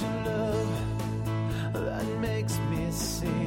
[0.00, 3.43] Your love that makes me see.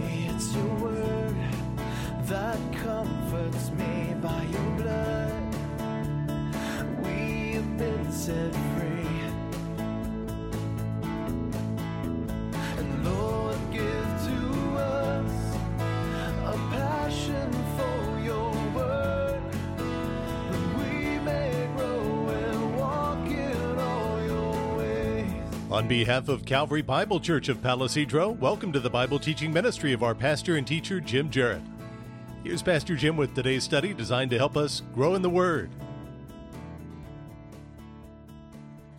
[25.78, 30.02] On behalf of Calvary Bible Church of Palisadro, welcome to the Bible teaching ministry of
[30.02, 31.62] our pastor and teacher, Jim Jarrett.
[32.44, 35.70] Here's Pastor Jim with today's study designed to help us grow in the Word.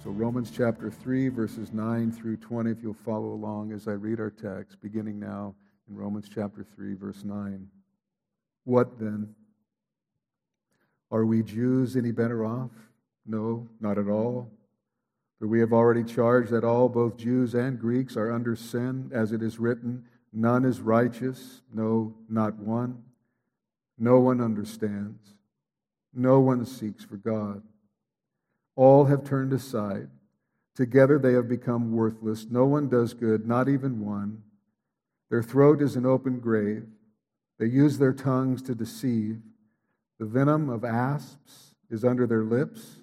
[0.04, 4.20] So, Romans chapter 3, verses 9 through 20, if you'll follow along as I read
[4.20, 5.56] our text, beginning now
[5.90, 7.66] in Romans chapter 3, verse 9.
[8.62, 9.34] What then?
[11.10, 12.70] Are we Jews any better off?
[13.26, 14.48] No, not at all.
[15.38, 19.32] For we have already charged that all, both Jews and Greeks, are under sin, as
[19.32, 23.02] it is written, None is righteous, no, not one.
[23.98, 25.34] No one understands.
[26.12, 27.62] No one seeks for God.
[28.76, 30.08] All have turned aside.
[30.74, 32.46] Together they have become worthless.
[32.50, 34.42] No one does good, not even one.
[35.30, 36.86] Their throat is an open grave.
[37.58, 39.38] They use their tongues to deceive.
[40.18, 42.97] The venom of asps is under their lips.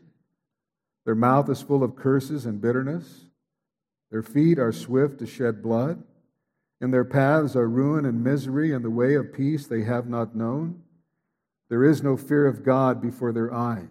[1.05, 3.25] Their mouth is full of curses and bitterness.
[4.11, 6.03] Their feet are swift to shed blood.
[6.81, 10.35] In their paths are ruin and misery, and the way of peace they have not
[10.35, 10.81] known.
[11.69, 13.87] There is no fear of God before their eyes.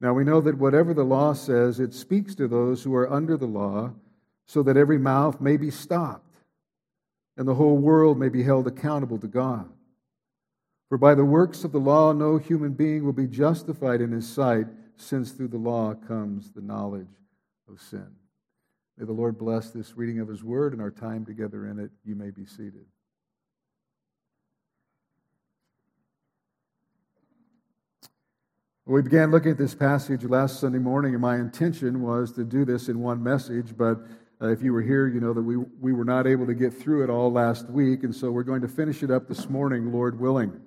[0.00, 3.36] Now we know that whatever the law says, it speaks to those who are under
[3.36, 3.92] the law,
[4.46, 6.34] so that every mouth may be stopped,
[7.36, 9.70] and the whole world may be held accountable to God.
[10.88, 14.28] For by the works of the law, no human being will be justified in his
[14.28, 17.08] sight, since through the law comes the knowledge
[17.68, 18.08] of sin.
[18.98, 21.90] May the Lord bless this reading of his word and our time together in it.
[22.04, 22.86] You may be seated.
[28.84, 32.64] We began looking at this passage last Sunday morning, and my intention was to do
[32.64, 33.98] this in one message, but
[34.42, 36.74] uh, if you were here, you know that we, we were not able to get
[36.74, 39.92] through it all last week, and so we're going to finish it up this morning,
[39.92, 40.60] Lord willing.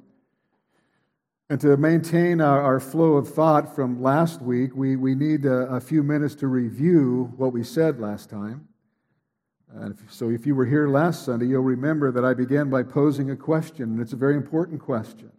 [1.49, 5.67] And to maintain our, our flow of thought from last week, we, we need a,
[5.75, 8.67] a few minutes to review what we said last time.
[9.75, 12.81] And if, so if you were here last Sunday, you'll remember that I began by
[12.81, 15.31] posing a question, and it's a very important question.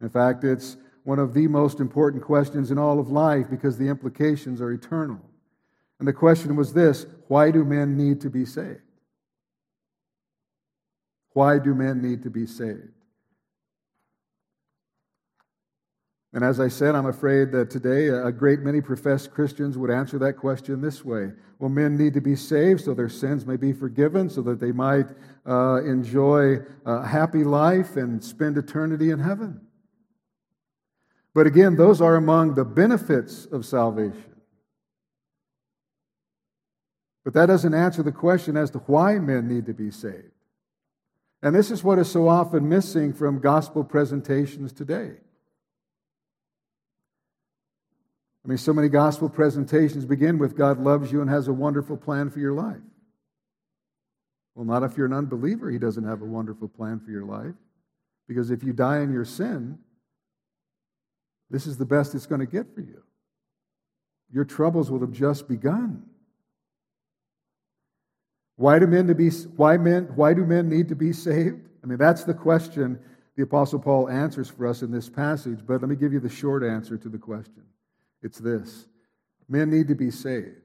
[0.00, 3.88] In fact, it's one of the most important questions in all of life because the
[3.88, 5.20] implications are eternal.
[5.98, 8.80] And the question was this why do men need to be saved?
[11.32, 12.97] Why do men need to be saved?
[16.38, 20.20] And as I said, I'm afraid that today a great many professed Christians would answer
[20.20, 23.72] that question this way Well, men need to be saved so their sins may be
[23.72, 25.06] forgiven, so that they might
[25.44, 29.62] uh, enjoy a happy life and spend eternity in heaven.
[31.34, 34.36] But again, those are among the benefits of salvation.
[37.24, 40.30] But that doesn't answer the question as to why men need to be saved.
[41.42, 45.16] And this is what is so often missing from gospel presentations today.
[48.44, 51.96] I mean, so many gospel presentations begin with God loves you and has a wonderful
[51.96, 52.76] plan for your life.
[54.54, 57.54] Well, not if you're an unbeliever, He doesn't have a wonderful plan for your life.
[58.26, 59.78] Because if you die in your sin,
[61.50, 63.02] this is the best it's going to get for you.
[64.30, 66.04] Your troubles will have just begun.
[68.56, 71.68] Why do men to be why men why do men need to be saved?
[71.82, 72.98] I mean, that's the question
[73.36, 76.28] the apostle Paul answers for us in this passage, but let me give you the
[76.28, 77.62] short answer to the question.
[78.22, 78.86] It's this.
[79.48, 80.56] Men need to be saved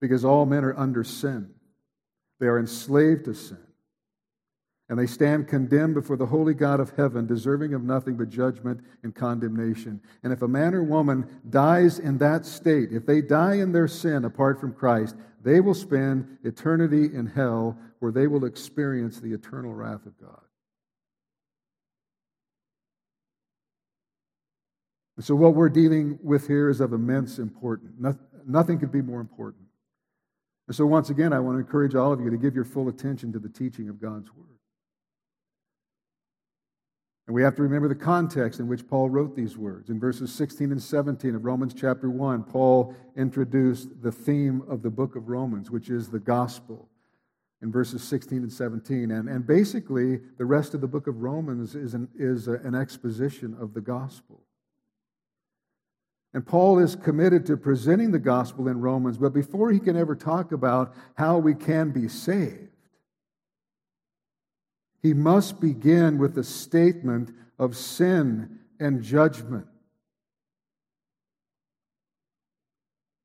[0.00, 1.50] because all men are under sin.
[2.40, 3.66] They are enslaved to sin
[4.88, 8.80] and they stand condemned before the holy God of heaven, deserving of nothing but judgment
[9.02, 10.00] and condemnation.
[10.22, 13.88] And if a man or woman dies in that state, if they die in their
[13.88, 19.32] sin apart from Christ, they will spend eternity in hell where they will experience the
[19.32, 20.40] eternal wrath of God.
[25.16, 27.92] And so, what we're dealing with here is of immense importance.
[28.46, 29.64] Nothing could be more important.
[30.66, 32.88] And so, once again, I want to encourage all of you to give your full
[32.88, 34.46] attention to the teaching of God's Word.
[37.26, 39.90] And we have to remember the context in which Paul wrote these words.
[39.90, 44.90] In verses 16 and 17 of Romans chapter 1, Paul introduced the theme of the
[44.90, 46.88] book of Romans, which is the gospel,
[47.62, 49.10] in verses 16 and 17.
[49.10, 53.56] And, and basically, the rest of the book of Romans is an, is an exposition
[53.58, 54.45] of the gospel.
[56.36, 60.14] And Paul is committed to presenting the gospel in Romans, but before he can ever
[60.14, 62.76] talk about how we can be saved,
[65.02, 69.66] he must begin with a statement of sin and judgment.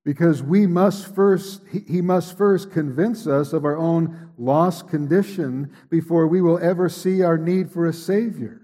[0.05, 6.27] Because we must first, he must first convince us of our own lost condition before
[6.27, 8.60] we will ever see our need for a Savior.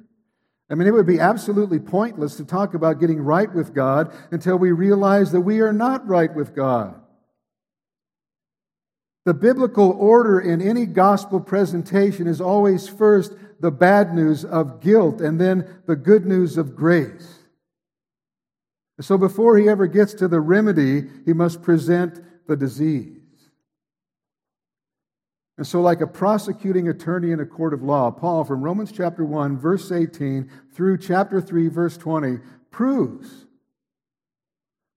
[0.69, 4.57] I mean, it would be absolutely pointless to talk about getting right with God until
[4.57, 6.99] we realize that we are not right with God.
[9.25, 15.21] The biblical order in any gospel presentation is always first the bad news of guilt
[15.21, 17.39] and then the good news of grace.
[18.99, 23.16] So before he ever gets to the remedy, he must present the disease.
[25.57, 29.25] And so, like a prosecuting attorney in a court of law, Paul, from Romans chapter
[29.25, 32.37] 1, verse 18, through chapter 3, verse 20,
[32.69, 33.47] proves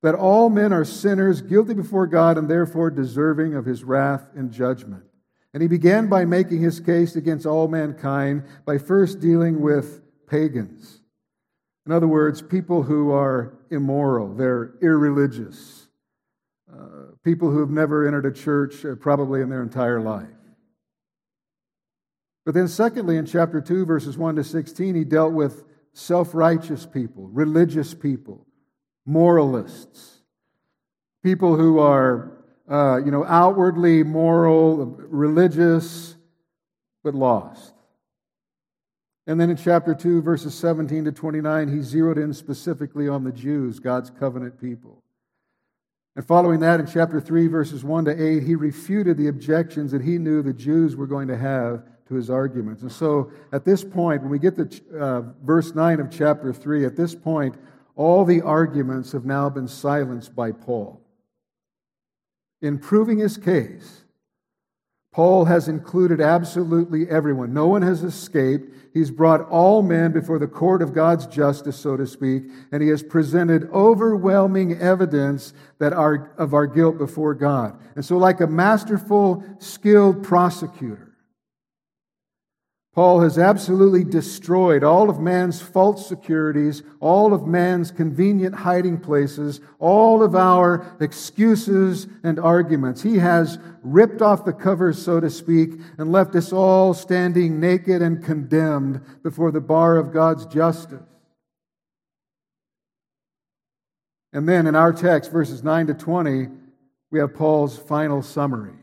[0.03, 4.53] that all men are sinners, guilty before God, and therefore deserving of his wrath and
[4.53, 5.05] judgment.
[5.53, 11.01] And he began by making his case against all mankind by first dealing with pagans.
[11.87, 15.89] In other words, people who are immoral, they're irreligious,
[16.73, 20.29] uh, people who have never entered a church uh, probably in their entire life.
[22.45, 26.87] But then, secondly, in chapter 2, verses 1 to 16, he dealt with self righteous
[26.87, 28.47] people, religious people,
[29.05, 30.23] moralists,
[31.23, 36.17] people who are, uh, you know, outwardly moral, religious,
[37.05, 37.75] but lost.
[39.27, 43.33] And then in chapter 2, verses 17 to 29, he zeroed in specifically on the
[43.33, 45.05] Jews, God's covenant people.
[46.17, 50.03] And following that, in chapter 3, verses 1 to 8, he refuted the objections that
[50.03, 52.83] he knew the Jews were going to have to his arguments.
[52.83, 56.85] And so at this point, when we get to uh, verse 9 of chapter 3,
[56.85, 57.55] at this point,
[57.95, 61.01] all the arguments have now been silenced by Paul.
[62.61, 64.03] In proving his case,
[65.13, 67.53] Paul has included absolutely everyone.
[67.53, 68.75] No one has escaped.
[68.93, 72.89] He's brought all men before the court of God's justice, so to speak, and he
[72.89, 77.79] has presented overwhelming evidence that our, of our guilt before God.
[77.95, 81.10] And so, like a masterful, skilled prosecutor,
[82.93, 89.61] Paul has absolutely destroyed all of man's false securities, all of man's convenient hiding places,
[89.79, 93.01] all of our excuses and arguments.
[93.01, 98.03] He has ripped off the covers, so to speak, and left us all standing naked
[98.03, 101.01] and condemned before the bar of God's justice.
[104.33, 106.49] And then in our text, verses 9 to 20,
[107.13, 108.75] we have Paul's final summary.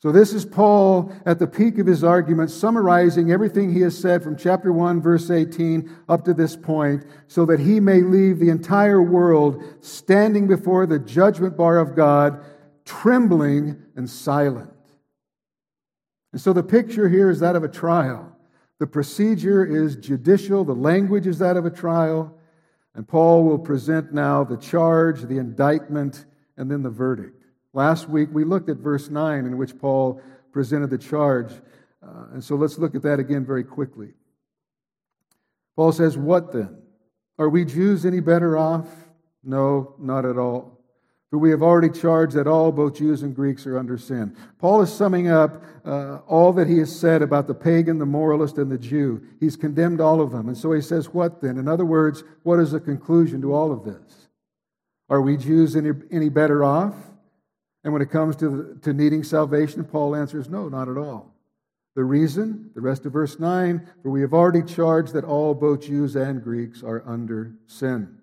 [0.00, 4.22] So, this is Paul at the peak of his argument, summarizing everything he has said
[4.22, 8.50] from chapter 1, verse 18, up to this point, so that he may leave the
[8.50, 12.44] entire world standing before the judgment bar of God,
[12.84, 14.70] trembling and silent.
[16.32, 18.36] And so, the picture here is that of a trial.
[18.78, 22.38] The procedure is judicial, the language is that of a trial,
[22.94, 26.24] and Paul will present now the charge, the indictment,
[26.56, 27.37] and then the verdict.
[27.78, 30.20] Last week we looked at verse 9 in which Paul
[30.50, 31.52] presented the charge.
[32.02, 34.14] Uh, and so let's look at that again very quickly.
[35.76, 36.76] Paul says, What then?
[37.38, 38.88] Are we Jews any better off?
[39.44, 40.80] No, not at all.
[41.30, 44.36] For we have already charged that all, both Jews and Greeks, are under sin.
[44.58, 48.58] Paul is summing up uh, all that he has said about the pagan, the moralist,
[48.58, 49.22] and the Jew.
[49.38, 50.48] He's condemned all of them.
[50.48, 51.56] And so he says, What then?
[51.56, 54.26] In other words, what is the conclusion to all of this?
[55.08, 56.96] Are we Jews any, any better off?
[57.84, 61.34] And when it comes to, to needing salvation, Paul answers, no, not at all.
[61.94, 65.82] The reason, the rest of verse 9, for we have already charged that all, both
[65.82, 68.18] Jews and Greeks, are under sin.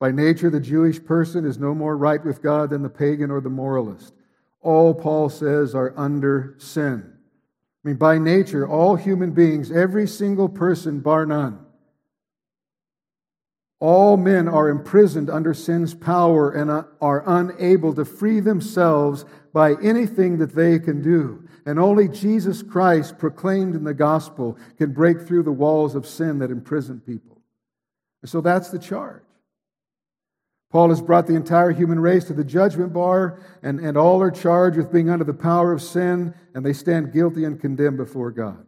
[0.00, 3.40] By nature, the Jewish person is no more right with God than the pagan or
[3.40, 4.14] the moralist.
[4.60, 7.12] All, Paul says, are under sin.
[7.84, 11.63] I mean, by nature, all human beings, every single person, bar none,
[13.84, 16.70] all men are imprisoned under sin's power and
[17.02, 21.46] are unable to free themselves by anything that they can do.
[21.66, 26.38] And only Jesus Christ, proclaimed in the gospel, can break through the walls of sin
[26.38, 27.42] that imprison people.
[28.24, 29.22] So that's the charge.
[30.70, 34.30] Paul has brought the entire human race to the judgment bar, and, and all are
[34.30, 38.30] charged with being under the power of sin, and they stand guilty and condemned before
[38.30, 38.64] God.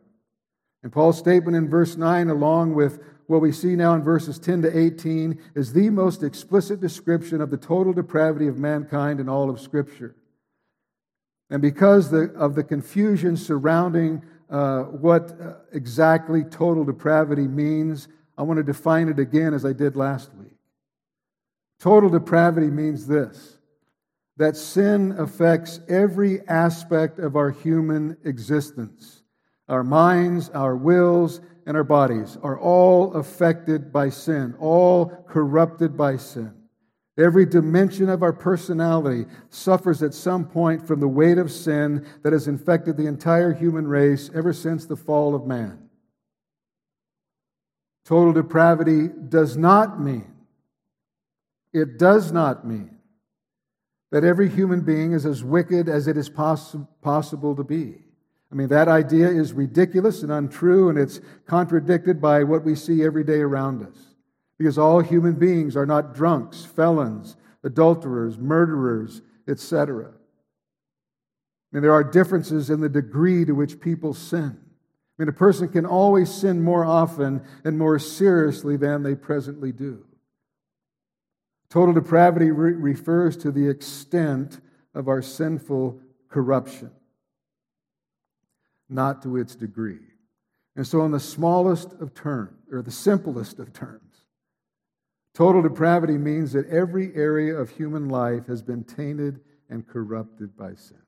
[0.82, 4.62] And Paul's statement in verse 9, along with what we see now in verses 10
[4.62, 9.50] to 18 is the most explicit description of the total depravity of mankind in all
[9.50, 10.14] of Scripture.
[11.50, 18.42] And because the, of the confusion surrounding uh, what uh, exactly total depravity means, I
[18.42, 20.56] want to define it again as I did last week.
[21.80, 23.54] Total depravity means this
[24.38, 29.22] that sin affects every aspect of our human existence.
[29.66, 36.16] Our minds, our wills, and our bodies are all affected by sin, all corrupted by
[36.16, 36.54] sin.
[37.18, 42.32] Every dimension of our personality suffers at some point from the weight of sin that
[42.32, 45.88] has infected the entire human race ever since the fall of man.
[48.04, 50.32] Total depravity does not mean,
[51.72, 52.96] it does not mean
[54.12, 58.05] that every human being is as wicked as it is poss- possible to be.
[58.50, 63.04] I mean, that idea is ridiculous and untrue, and it's contradicted by what we see
[63.04, 63.96] every day around us.
[64.58, 70.06] Because all human beings are not drunks, felons, adulterers, murderers, etc.
[70.06, 70.10] I
[71.72, 74.56] mean, there are differences in the degree to which people sin.
[75.18, 79.72] I mean, a person can always sin more often and more seriously than they presently
[79.72, 80.04] do.
[81.70, 84.60] Total depravity re- refers to the extent
[84.94, 86.90] of our sinful corruption,
[88.88, 90.00] not to its degree.
[90.76, 94.24] And so, in the smallest of terms, or the simplest of terms,
[95.34, 99.40] total depravity means that every area of human life has been tainted
[99.70, 100.98] and corrupted by sin.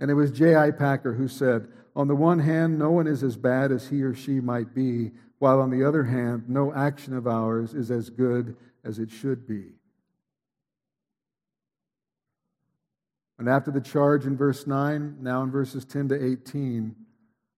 [0.00, 0.70] And it was J.I.
[0.70, 4.14] Packer who said, On the one hand, no one is as bad as he or
[4.14, 8.56] she might be, while on the other hand, no action of ours is as good
[8.84, 9.79] as it should be.
[13.40, 16.94] And after the charge in verse 9, now in verses 10 to 18,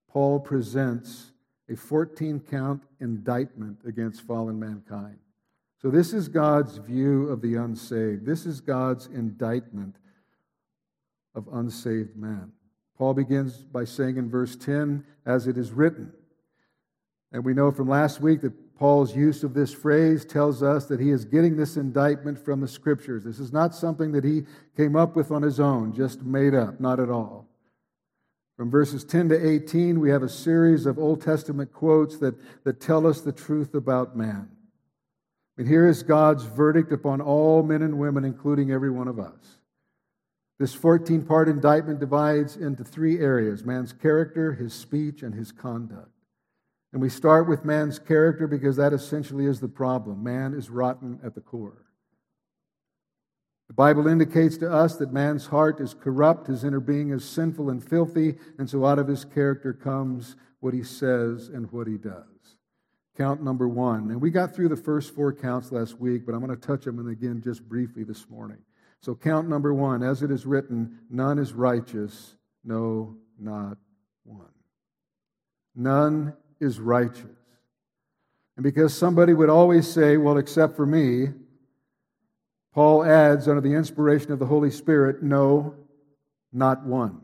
[0.09, 1.33] Paul presents
[1.69, 5.19] a 14 count indictment against fallen mankind.
[5.81, 8.25] So, this is God's view of the unsaved.
[8.25, 9.97] This is God's indictment
[11.35, 12.53] of unsaved man.
[12.97, 16.13] Paul begins by saying in verse 10, as it is written.
[17.33, 20.99] And we know from last week that Paul's use of this phrase tells us that
[20.99, 23.23] he is getting this indictment from the scriptures.
[23.23, 24.43] This is not something that he
[24.77, 27.47] came up with on his own, just made up, not at all.
[28.57, 32.35] From verses 10 to 18, we have a series of Old Testament quotes that,
[32.65, 34.49] that tell us the truth about man.
[35.57, 39.59] And here is God's verdict upon all men and women, including every one of us.
[40.59, 46.12] This 14 part indictment divides into three areas man's character, his speech, and his conduct.
[46.93, 50.23] And we start with man's character because that essentially is the problem.
[50.23, 51.87] Man is rotten at the core.
[53.69, 57.71] The Bible indicates to us that man's heart is corrupt, his inner being is sinful
[57.71, 61.97] and filthy, and so out of his character comes what he says and what he
[61.97, 62.27] does.
[63.17, 64.11] Count number one.
[64.11, 66.85] And we got through the first four counts last week, but I'm going to touch
[66.85, 68.59] them again just briefly this morning.
[69.01, 73.79] So, count number one, as it is written, none is righteous, no, not
[74.25, 74.47] one.
[75.75, 77.27] None is righteous.
[78.57, 81.29] And because somebody would always say, well, except for me,
[82.73, 85.75] Paul adds, under the inspiration of the Holy Spirit, no,
[86.53, 87.21] not one.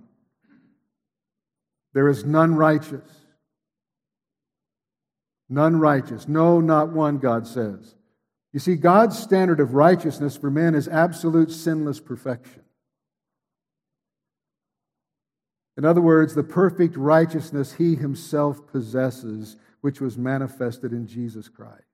[1.94, 3.08] There is none righteous.
[5.48, 6.28] None righteous.
[6.28, 7.94] No, not one, God says.
[8.52, 12.62] You see, God's standard of righteousness for men is absolute sinless perfection.
[15.78, 21.84] In other words, the perfect righteousness he himself possesses, which was manifested in Jesus Christ.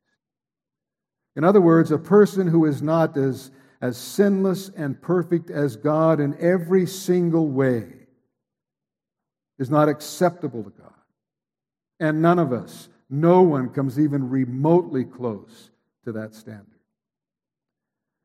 [1.36, 3.50] In other words, a person who is not as,
[3.82, 7.92] as sinless and perfect as God in every single way
[9.58, 10.92] is not acceptable to God.
[12.00, 15.70] And none of us, no one comes even remotely close
[16.04, 16.68] to that standard.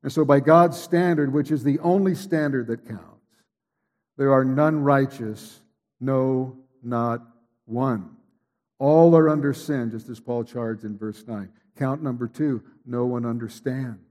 [0.03, 3.18] And so, by God's standard, which is the only standard that counts,
[4.19, 5.61] there are none righteous,
[6.01, 7.21] no, not
[7.63, 8.17] one.
[8.77, 11.47] All are under sin, just as Paul charged in verse 9.
[11.77, 14.03] Count number two no one understands.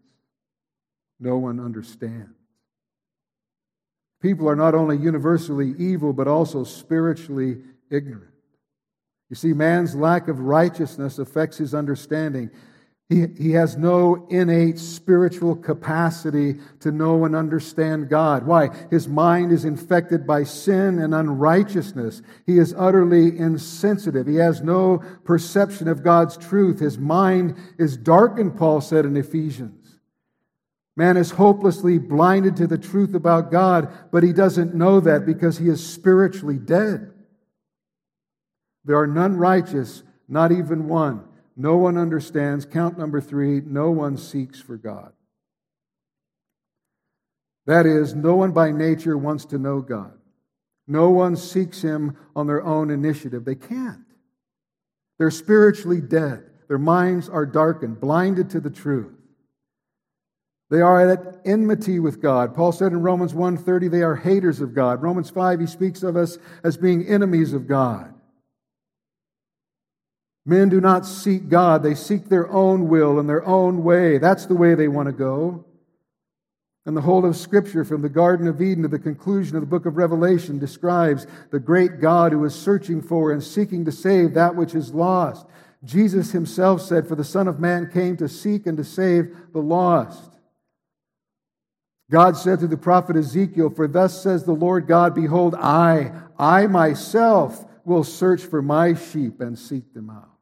[1.21, 2.35] No one understands.
[4.23, 7.59] People are not only universally evil, but also spiritually
[7.91, 8.33] ignorant.
[9.29, 12.51] You see, man's lack of righteousness affects his understanding.
[13.09, 18.45] He, he has no innate spiritual capacity to know and understand God.
[18.47, 18.69] Why?
[18.91, 22.21] His mind is infected by sin and unrighteousness.
[22.45, 24.27] He is utterly insensitive.
[24.27, 26.81] He has no perception of God's truth.
[26.81, 29.99] His mind is darkened, Paul said in Ephesians.
[30.95, 35.57] Man is hopelessly blinded to the truth about God, but he doesn't know that because
[35.57, 37.13] he is spiritually dead.
[38.85, 41.28] There are none righteous, not even one.
[41.61, 42.65] No one understands.
[42.65, 45.13] Count number three no one seeks for God.
[47.67, 50.13] That is, no one by nature wants to know God.
[50.87, 53.45] No one seeks Him on their own initiative.
[53.45, 54.07] They can't.
[55.19, 56.45] They're spiritually dead.
[56.69, 59.13] Their minds are darkened, blinded to the truth.
[60.71, 62.55] They are at enmity with God.
[62.55, 65.03] Paul said in Romans 1:30 they are haters of God.
[65.03, 68.15] Romans 5 he speaks of us as being enemies of God.
[70.49, 74.17] Men do not seek God, they seek their own will and their own way.
[74.17, 75.67] That's the way they want to go.
[76.87, 79.67] And the whole of Scripture, from the Garden of Eden to the conclusion of the
[79.67, 84.33] book of Revelation, describes the great God who is searching for and seeking to save
[84.33, 85.47] that which is lost.
[85.85, 89.61] Jesus himself said, For the Son of Man came to seek and to save the
[89.61, 90.31] lost.
[92.11, 96.69] God said to the prophet Ezekiel, For thus says the Lord God, Behold, I, I
[96.69, 100.38] myself will search for my sheep and seek them out.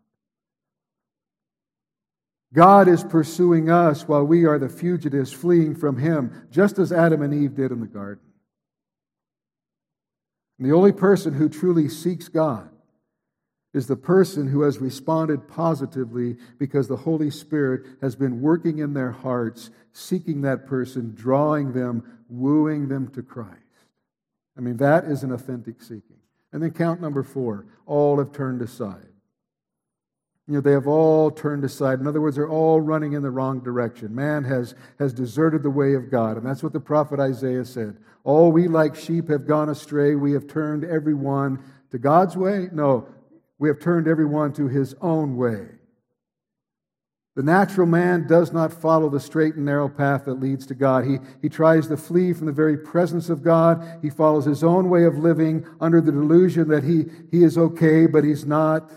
[2.53, 7.23] God is pursuing us while we are the fugitives fleeing from Him, just as Adam
[7.23, 8.23] and Eve did in the garden.
[10.59, 12.71] And the only person who truly seeks God
[13.75, 18.95] is the person who has responded positively because the Holy Spirit has been working in
[18.95, 23.61] their hearts, seeking that person, drawing them, wooing them to Christ.
[24.57, 26.17] I mean, that is an authentic seeking.
[26.53, 29.09] And then count number four all have turned aside.
[30.49, 31.99] You know, they have all turned aside.
[31.99, 34.15] In other words, they're all running in the wrong direction.
[34.15, 36.37] Man has, has deserted the way of God.
[36.37, 37.97] And that's what the prophet Isaiah said.
[38.23, 40.15] All we like sheep have gone astray.
[40.15, 42.69] We have turned every one to God's way?
[42.73, 43.09] No,
[43.59, 45.67] we have turned everyone to his own way.
[47.35, 51.05] The natural man does not follow the straight and narrow path that leads to God.
[51.05, 53.99] He, he tries to flee from the very presence of God.
[54.01, 58.07] He follows his own way of living under the delusion that he, he is okay,
[58.07, 58.91] but he's not.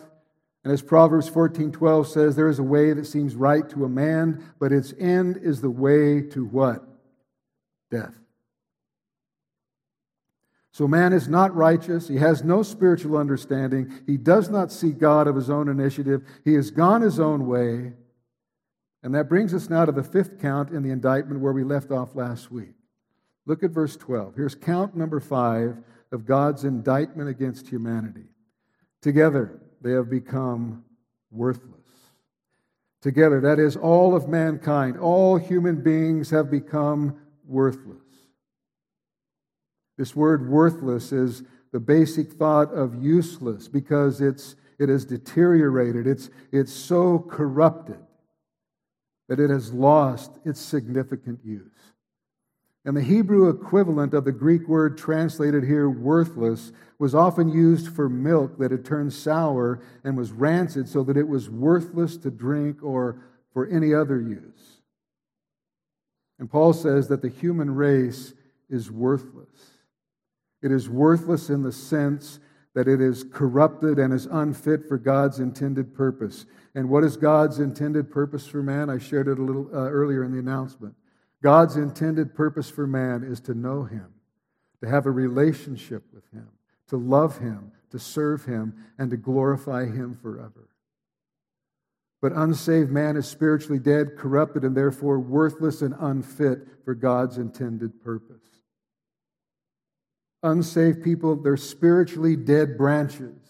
[0.63, 4.43] And as Proverbs 14:12 says, there is a way that seems right to a man,
[4.59, 6.85] but its end is the way to what?
[7.89, 8.15] Death.
[10.71, 12.07] So man is not righteous.
[12.07, 13.91] He has no spiritual understanding.
[14.05, 16.23] He does not see God of his own initiative.
[16.45, 17.93] He has gone his own way.
[19.01, 21.91] And that brings us now to the fifth count in the indictment where we left
[21.91, 22.75] off last week.
[23.45, 24.35] Look at verse 12.
[24.35, 25.77] Here's count number five
[26.11, 28.25] of God's indictment against humanity.
[29.01, 30.83] Together, they have become
[31.31, 31.75] worthless.
[33.01, 37.97] Together, that is, all of mankind, all human beings have become worthless.
[39.97, 46.07] This word worthless is the basic thought of useless because it's, it has deteriorated.
[46.07, 47.99] It's, it's so corrupted
[49.29, 51.71] that it has lost its significant use.
[52.89, 58.09] And the Hebrew equivalent of the Greek word translated here, worthless, was often used for
[58.09, 62.81] milk that had turned sour and was rancid so that it was worthless to drink
[62.81, 63.21] or
[63.53, 64.81] for any other use.
[66.39, 68.33] And Paul says that the human race
[68.71, 69.75] is worthless.
[70.63, 72.39] It is worthless in the sense
[72.73, 76.47] that it is corrupted and is unfit for God's intended purpose.
[76.73, 78.89] And what is God's intended purpose for man?
[78.89, 80.95] I shared it a little uh, earlier in the announcement.
[81.41, 84.13] God's intended purpose for man is to know him,
[84.81, 86.47] to have a relationship with him,
[86.89, 90.69] to love him, to serve him, and to glorify him forever.
[92.21, 98.03] But unsaved man is spiritually dead, corrupted, and therefore worthless and unfit for God's intended
[98.03, 98.35] purpose.
[100.43, 103.48] Unsaved people, they're spiritually dead branches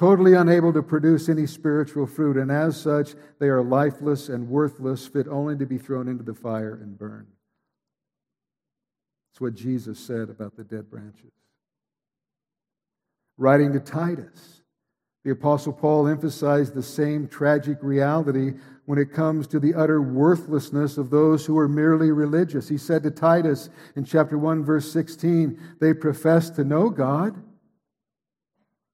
[0.00, 5.06] totally unable to produce any spiritual fruit, and as such, they are lifeless and worthless,
[5.06, 7.26] fit only to be thrown into the fire and burned.
[9.28, 11.32] That's what Jesus said about the dead branches.
[13.36, 14.62] Writing to Titus,
[15.22, 18.54] the Apostle Paul emphasized the same tragic reality
[18.86, 22.70] when it comes to the utter worthlessness of those who are merely religious.
[22.70, 27.36] He said to Titus in chapter 1, verse 16, they profess to know God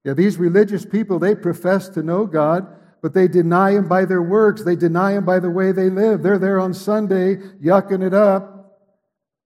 [0.06, 2.64] yeah, these religious people, they profess to know God,
[3.02, 4.62] but they deny Him by their works.
[4.62, 6.22] They deny Him by the way they live.
[6.22, 8.78] They're there on Sunday, yucking it up,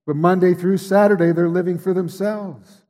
[0.06, 2.82] but Monday through Saturday, they're living for themselves.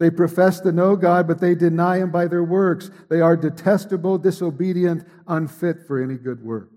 [0.00, 2.90] They profess to know God, but they deny Him by their works.
[3.08, 6.72] They are detestable, disobedient, unfit for any good work.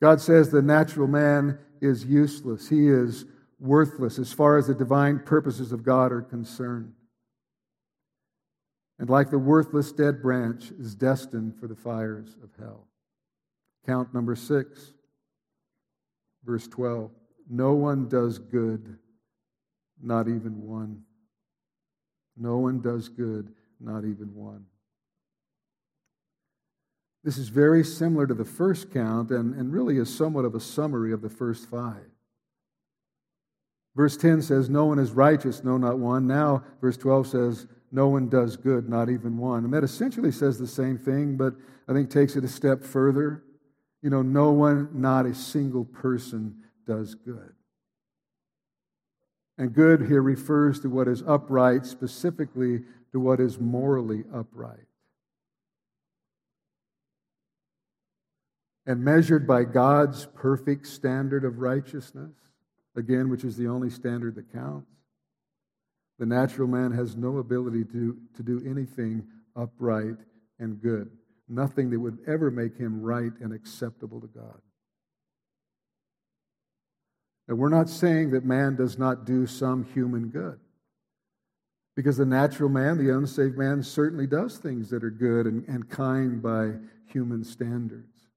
[0.00, 2.70] God says the natural man is useless.
[2.70, 3.26] He is
[3.60, 6.94] worthless as far as the divine purposes of God are concerned
[9.02, 12.86] and like the worthless dead branch is destined for the fires of hell.
[13.84, 14.92] Count number six,
[16.44, 17.10] verse 12.
[17.50, 18.96] No one does good,
[20.00, 21.02] not even one.
[22.36, 24.66] No one does good, not even one.
[27.24, 30.60] This is very similar to the first count and, and really is somewhat of a
[30.60, 32.06] summary of the first five.
[33.96, 36.28] Verse 10 says, No one is righteous, no, not one.
[36.28, 39.64] Now, verse 12 says, no one does good, not even one.
[39.64, 41.54] And that essentially says the same thing, but
[41.86, 43.42] I think takes it a step further.
[44.00, 47.52] You know, no one, not a single person, does good.
[49.58, 52.80] And good here refers to what is upright, specifically
[53.12, 54.86] to what is morally upright.
[58.86, 62.32] And measured by God's perfect standard of righteousness,
[62.96, 64.90] again, which is the only standard that counts,
[66.22, 70.14] the natural man has no ability to, to do anything upright
[70.60, 71.10] and good.
[71.48, 74.60] Nothing that would ever make him right and acceptable to God.
[77.48, 80.60] And we're not saying that man does not do some human good.
[81.96, 85.88] Because the natural man, the unsaved man, certainly does things that are good and, and
[85.90, 86.74] kind by
[87.06, 88.28] human standards.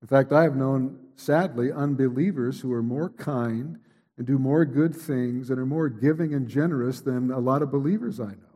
[0.00, 3.80] In fact, I have known, sadly, unbelievers who are more kind
[4.16, 7.70] and do more good things and are more giving and generous than a lot of
[7.70, 8.54] believers I know.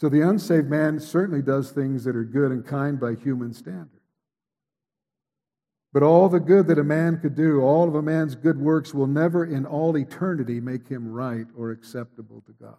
[0.00, 3.90] So the unsaved man certainly does things that are good and kind by human standards.
[5.92, 8.92] But all the good that a man could do, all of a man's good works,
[8.92, 12.76] will never in all eternity make him right or acceptable to God.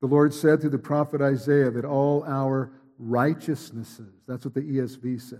[0.00, 5.20] The Lord said through the prophet Isaiah that all our righteousnesses, that's what the ESV
[5.20, 5.38] says.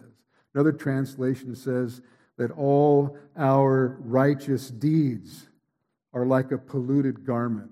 [0.55, 2.01] Another translation says
[2.37, 5.49] that all our righteous deeds
[6.13, 7.71] are like a polluted garment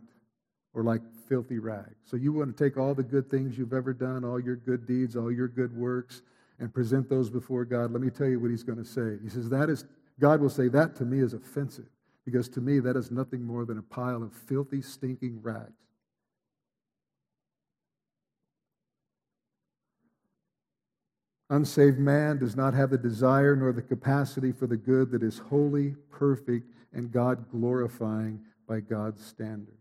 [0.75, 1.96] or like filthy rags.
[2.05, 4.87] So you want to take all the good things you've ever done, all your good
[4.87, 6.22] deeds, all your good works,
[6.59, 7.92] and present those before God.
[7.92, 9.18] Let me tell you what he's going to say.
[9.22, 9.85] He says, That is,
[10.20, 11.88] God will say, That to me is offensive,
[12.25, 15.72] because to me that is nothing more than a pile of filthy, stinking rags.
[21.52, 25.36] Unsaved man does not have the desire nor the capacity for the good that is
[25.36, 29.76] holy, perfect, and God glorifying by God's standard.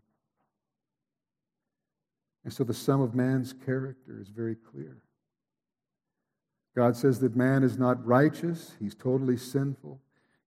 [2.44, 4.98] And so the sum of man's character is very clear.
[6.76, 9.98] God says that man is not righteous, he's totally sinful.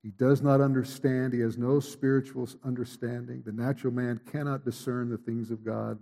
[0.03, 3.41] He does not understand, he has no spiritual understanding.
[3.43, 5.97] The natural man cannot discern the things of God.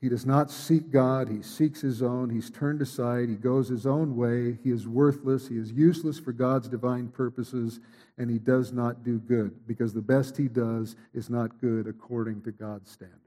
[0.00, 2.28] He does not seek God, he seeks his own.
[2.28, 4.58] He's turned aside, he goes his own way.
[4.62, 7.80] He is worthless, he is useless for God's divine purposes,
[8.18, 12.42] and he does not do good because the best he does is not good according
[12.42, 13.20] to God's standard.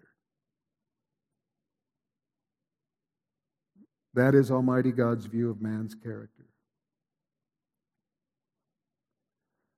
[4.14, 6.46] That is Almighty God's view of man's character.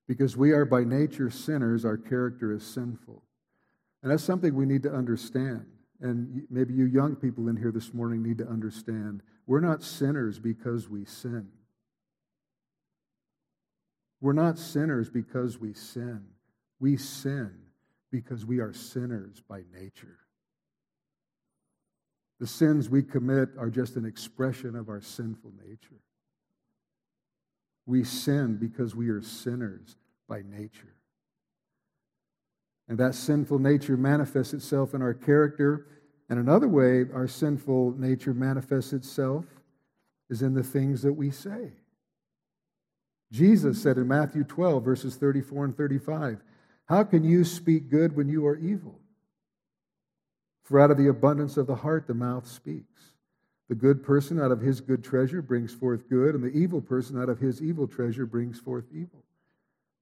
[0.07, 3.23] Because we are by nature sinners, our character is sinful.
[4.03, 5.65] And that's something we need to understand.
[6.01, 9.21] And maybe you young people in here this morning need to understand.
[9.45, 11.47] We're not sinners because we sin.
[14.19, 16.23] We're not sinners because we sin.
[16.79, 17.51] We sin
[18.11, 20.17] because we are sinners by nature.
[22.39, 26.01] The sins we commit are just an expression of our sinful nature.
[27.85, 29.95] We sin because we are sinners
[30.27, 30.95] by nature.
[32.91, 35.87] And that sinful nature manifests itself in our character.
[36.29, 39.45] And another way our sinful nature manifests itself
[40.29, 41.71] is in the things that we say.
[43.31, 46.41] Jesus said in Matthew 12, verses 34 and 35,
[46.83, 48.99] How can you speak good when you are evil?
[50.63, 53.13] For out of the abundance of the heart, the mouth speaks.
[53.69, 57.17] The good person out of his good treasure brings forth good, and the evil person
[57.17, 59.23] out of his evil treasure brings forth evil.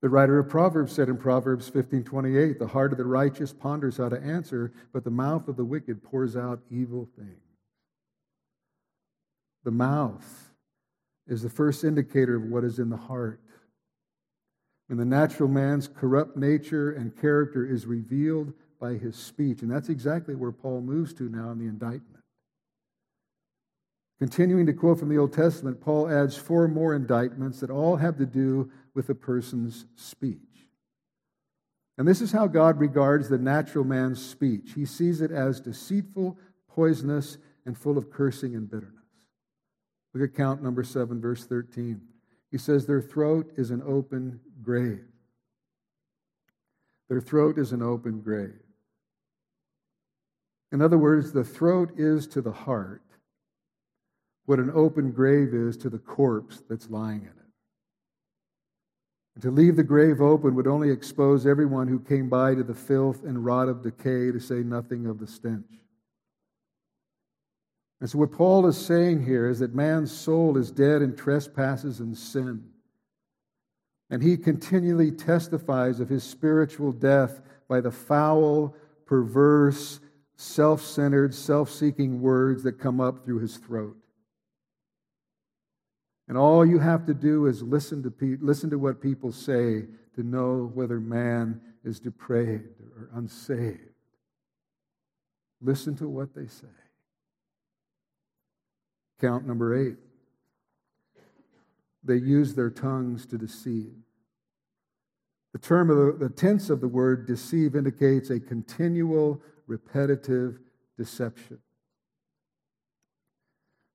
[0.01, 4.09] The writer of Proverbs said in Proverbs 15:28, "The heart of the righteous ponders how
[4.09, 7.57] to answer, but the mouth of the wicked pours out evil things."
[9.63, 10.53] The mouth
[11.27, 13.41] is the first indicator of what is in the heart.
[14.87, 19.61] When the natural man's corrupt nature and character is revealed by his speech.
[19.61, 22.08] And that's exactly where Paul moves to now in the indictment.
[24.19, 28.17] Continuing to quote from the Old Testament, Paul adds four more indictments that all have
[28.17, 30.39] to do with a person's speech.
[31.97, 34.73] And this is how God regards the natural man's speech.
[34.75, 38.95] He sees it as deceitful, poisonous, and full of cursing and bitterness.
[40.13, 42.01] Look at count number 7, verse 13.
[42.51, 45.05] He says, Their throat is an open grave.
[47.07, 48.59] Their throat is an open grave.
[50.71, 53.01] In other words, the throat is to the heart
[54.49, 57.33] what an open grave is to the corpse that's lying in it.
[59.35, 62.73] And to leave the grave open would only expose everyone who came by to the
[62.73, 65.71] filth and rot of decay, to say nothing of the stench.
[68.01, 71.99] And so, what Paul is saying here is that man's soul is dead in trespasses
[71.99, 72.63] and sin.
[74.09, 79.99] And he continually testifies of his spiritual death by the foul, perverse,
[80.37, 83.98] self centered, self seeking words that come up through his throat.
[86.29, 89.87] And all you have to do is listen to, pe- listen to what people say
[90.15, 93.79] to know whether man is depraved or unsaved.
[95.59, 96.67] Listen to what they say.
[99.19, 99.97] Count number eight.
[102.03, 103.91] They use their tongues to deceive.
[105.51, 110.59] The term of the, the tense of the word deceive indicates a continual, repetitive
[110.95, 111.57] deception.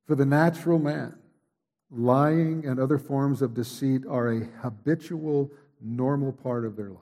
[0.06, 1.14] For the natural man,
[1.90, 7.00] lying and other forms of deceit are a habitual, normal part of their life.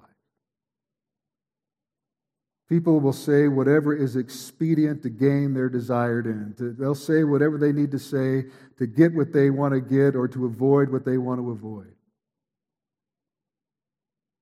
[2.68, 6.54] People will say whatever is expedient to gain their desired end.
[6.58, 8.46] They'll say whatever they need to say
[8.78, 11.94] to get what they want to get or to avoid what they want to avoid.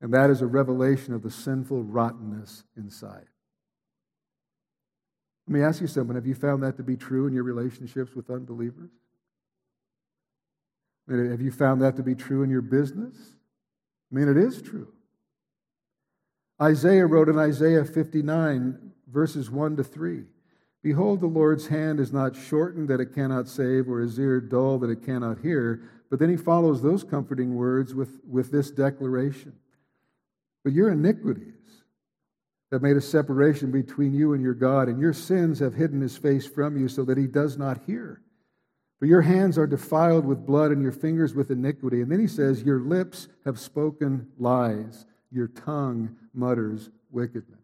[0.01, 3.27] And that is a revelation of the sinful rottenness inside.
[5.49, 6.15] Let me ask you something.
[6.15, 8.91] Have you found that to be true in your relationships with unbelievers?
[11.11, 13.17] Have you found that to be true in your business?
[14.11, 14.93] I mean, it is true.
[16.63, 20.25] Isaiah wrote in Isaiah 59, verses 1 to 3
[20.83, 24.79] Behold, the Lord's hand is not shortened that it cannot save, or his ear dull
[24.79, 25.83] that it cannot hear.
[26.09, 29.53] But then he follows those comforting words with, with this declaration
[30.65, 31.55] But your iniquities
[32.73, 36.17] have made a separation between you and your God, and your sins have hidden his
[36.17, 38.23] face from you so that he does not hear.
[39.01, 42.03] For your hands are defiled with blood, and your fingers with iniquity.
[42.03, 47.59] And then he says, Your lips have spoken lies your tongue mutters wickedness.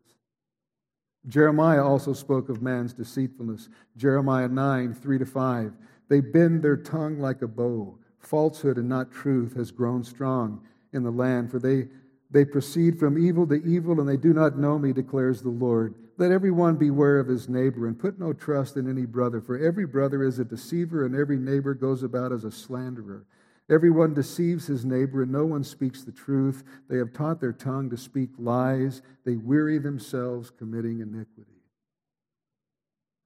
[1.28, 3.68] Jeremiah also spoke of man's deceitfulness.
[3.96, 5.72] Jeremiah 9, 3 to 5.
[6.08, 7.98] They bend their tongue like a bow.
[8.18, 10.60] Falsehood and not truth has grown strong
[10.92, 11.88] in the land, for they,
[12.30, 15.94] they proceed from evil to evil, and they do not know me, declares the Lord.
[16.18, 19.86] Let everyone beware of his neighbor, and put no trust in any brother, for every
[19.86, 23.26] brother is a deceiver, and every neighbor goes about as a slanderer.
[23.68, 26.62] Everyone deceives his neighbor, and no one speaks the truth.
[26.88, 29.02] They have taught their tongue to speak lies.
[29.24, 31.50] They weary themselves committing iniquity.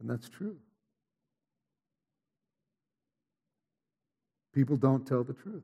[0.00, 0.57] And that's true.
[4.53, 5.62] People don't tell the truth.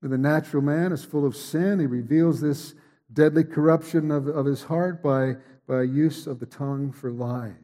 [0.00, 1.78] The natural man is full of sin.
[1.80, 2.74] He reveals this
[3.12, 7.54] deadly corruption of, of his heart by, by use of the tongue for lies.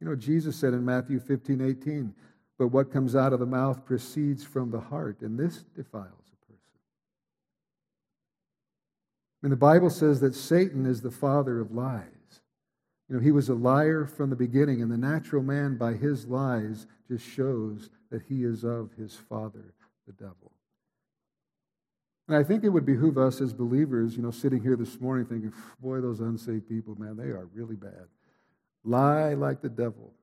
[0.00, 2.14] You know, Jesus said in Matthew 15, 18,
[2.58, 6.46] but what comes out of the mouth proceeds from the heart, and this defiles a
[6.46, 6.80] person.
[9.42, 12.06] And the Bible says that Satan is the father of lies.
[13.08, 16.26] You know, he was a liar from the beginning, and the natural man, by his
[16.26, 19.74] lies, just shows that he is of his father,
[20.06, 20.52] the devil.
[22.32, 25.26] And I think it would behoove us as believers, you know, sitting here this morning
[25.26, 28.06] thinking, boy, those unsaved people, man, they are really bad.
[28.84, 30.14] Lie like the devil.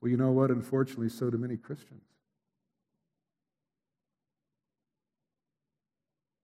[0.00, 0.50] Well, you know what?
[0.50, 2.02] Unfortunately, so do many Christians.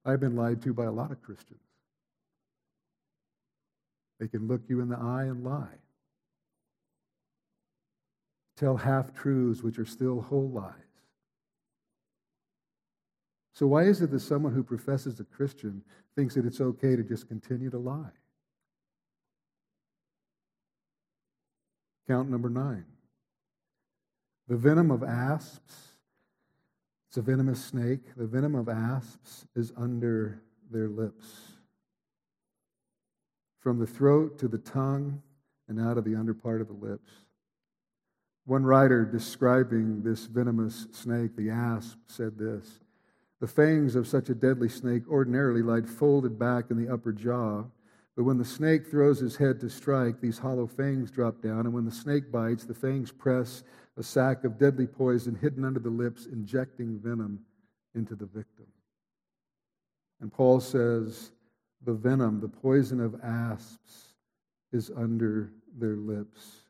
[0.05, 1.59] I've been lied to by a lot of Christians.
[4.21, 5.81] They can look you in the eye and lie,
[8.57, 10.88] tell half truths which are still whole lies.
[13.59, 15.83] So, why is it that someone who professes a Christian
[16.15, 18.13] thinks that it's okay to just continue to lie?
[22.07, 22.85] Count number nine.
[24.47, 25.75] The venom of asps,
[27.09, 28.15] it's a venomous snake.
[28.17, 30.41] The venom of asps is under
[30.71, 31.27] their lips.
[33.59, 35.21] From the throat to the tongue
[35.67, 37.11] and out of the under part of the lips.
[38.45, 42.85] One writer describing this venomous snake, the asp, said this
[43.41, 47.65] The fangs of such a deadly snake ordinarily lie folded back in the upper jaw
[48.19, 51.73] but when the snake throws his head to strike, these hollow fangs drop down, and
[51.73, 53.63] when the snake bites, the fangs press
[53.97, 57.39] a sac of deadly poison hidden under the lips, injecting venom
[57.95, 58.67] into the victim.
[60.21, 61.31] And Paul says,
[61.85, 64.15] the venom, the poison of asps,
[64.73, 66.63] is under their lips.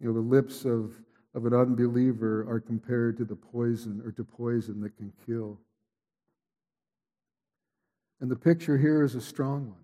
[0.00, 0.96] You know, the lips of,
[1.36, 5.60] of an unbeliever are compared to the poison or to poison that can kill.
[8.22, 9.76] And the picture here is a strong one.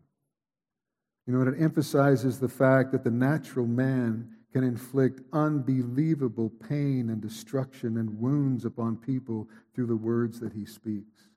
[1.27, 7.21] You know, it emphasizes the fact that the natural man can inflict unbelievable pain and
[7.21, 11.29] destruction and wounds upon people through the words that he speaks.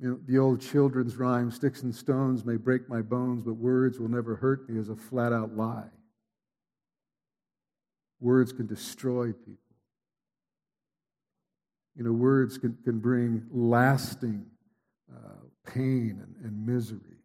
[0.00, 3.98] You know, the old children's rhyme, sticks and stones may break my bones, but words
[3.98, 5.90] will never hurt me, is a flat out lie.
[8.20, 9.56] Words can destroy people.
[11.96, 14.46] You know, words can, can bring lasting
[15.12, 17.18] uh, pain and, and misery.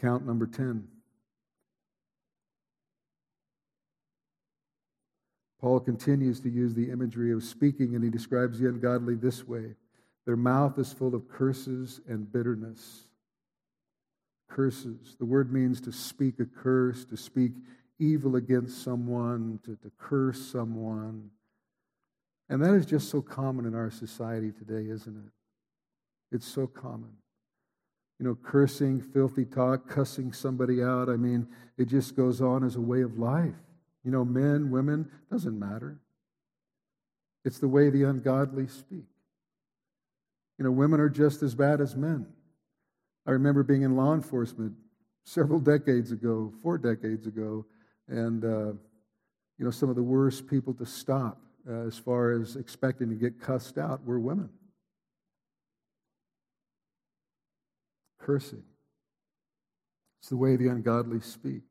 [0.00, 0.86] Count number 10.
[5.60, 9.74] Paul continues to use the imagery of speaking, and he describes the ungodly this way
[10.24, 13.06] Their mouth is full of curses and bitterness.
[14.48, 15.16] Curses.
[15.18, 17.52] The word means to speak a curse, to speak
[17.98, 21.30] evil against someone, to, to curse someone.
[22.48, 25.32] And that is just so common in our society today, isn't it?
[26.34, 27.10] It's so common.
[28.18, 31.08] You know, cursing, filthy talk, cussing somebody out.
[31.08, 33.54] I mean, it just goes on as a way of life.
[34.04, 35.98] You know, men, women, doesn't matter.
[37.44, 39.06] It's the way the ungodly speak.
[40.58, 42.26] You know, women are just as bad as men.
[43.26, 44.72] I remember being in law enforcement
[45.24, 47.66] several decades ago, four decades ago,
[48.08, 48.72] and, uh,
[49.58, 53.14] you know, some of the worst people to stop uh, as far as expecting to
[53.14, 54.48] get cussed out were women.
[58.18, 58.62] Cursing.
[60.20, 61.62] It's the way the ungodly speak.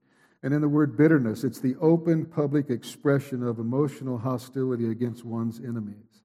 [0.44, 5.60] And in the word bitterness, it's the open public expression of emotional hostility against one's
[5.60, 6.24] enemies.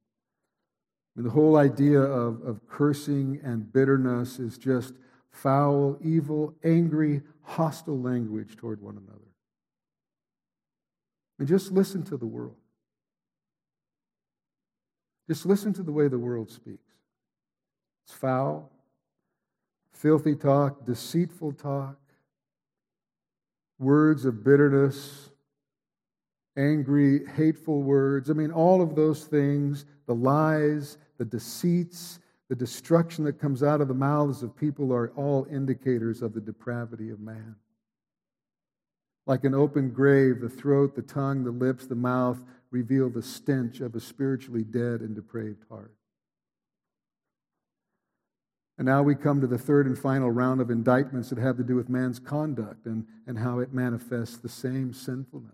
[1.16, 4.94] And the whole idea of, of cursing and bitterness is just
[5.30, 9.31] foul, evil, angry, hostile language toward one another.
[11.42, 12.54] And just listen to the world.
[15.28, 16.92] Just listen to the way the world speaks.
[18.04, 18.70] It's foul,
[19.92, 21.98] filthy talk, deceitful talk,
[23.80, 25.30] words of bitterness,
[26.56, 28.30] angry, hateful words.
[28.30, 33.80] I mean, all of those things, the lies, the deceits, the destruction that comes out
[33.80, 37.56] of the mouths of people are all indicators of the depravity of man.
[39.26, 43.80] Like an open grave, the throat, the tongue, the lips, the mouth reveal the stench
[43.80, 45.92] of a spiritually dead and depraved heart.
[48.78, 51.62] And now we come to the third and final round of indictments that have to
[51.62, 55.52] do with man's conduct and, and how it manifests the same sinfulness.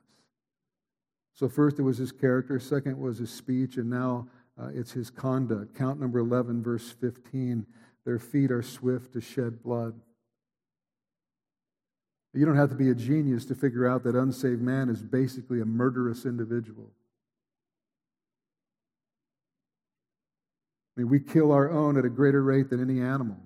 [1.35, 4.28] So, first it was his character, second was his speech, and now
[4.61, 5.74] uh, it's his conduct.
[5.74, 7.66] Count number 11, verse 15.
[8.04, 9.94] Their feet are swift to shed blood.
[12.35, 15.61] You don't have to be a genius to figure out that unsaved man is basically
[15.61, 16.91] a murderous individual.
[20.97, 23.37] I mean, we kill our own at a greater rate than any animal.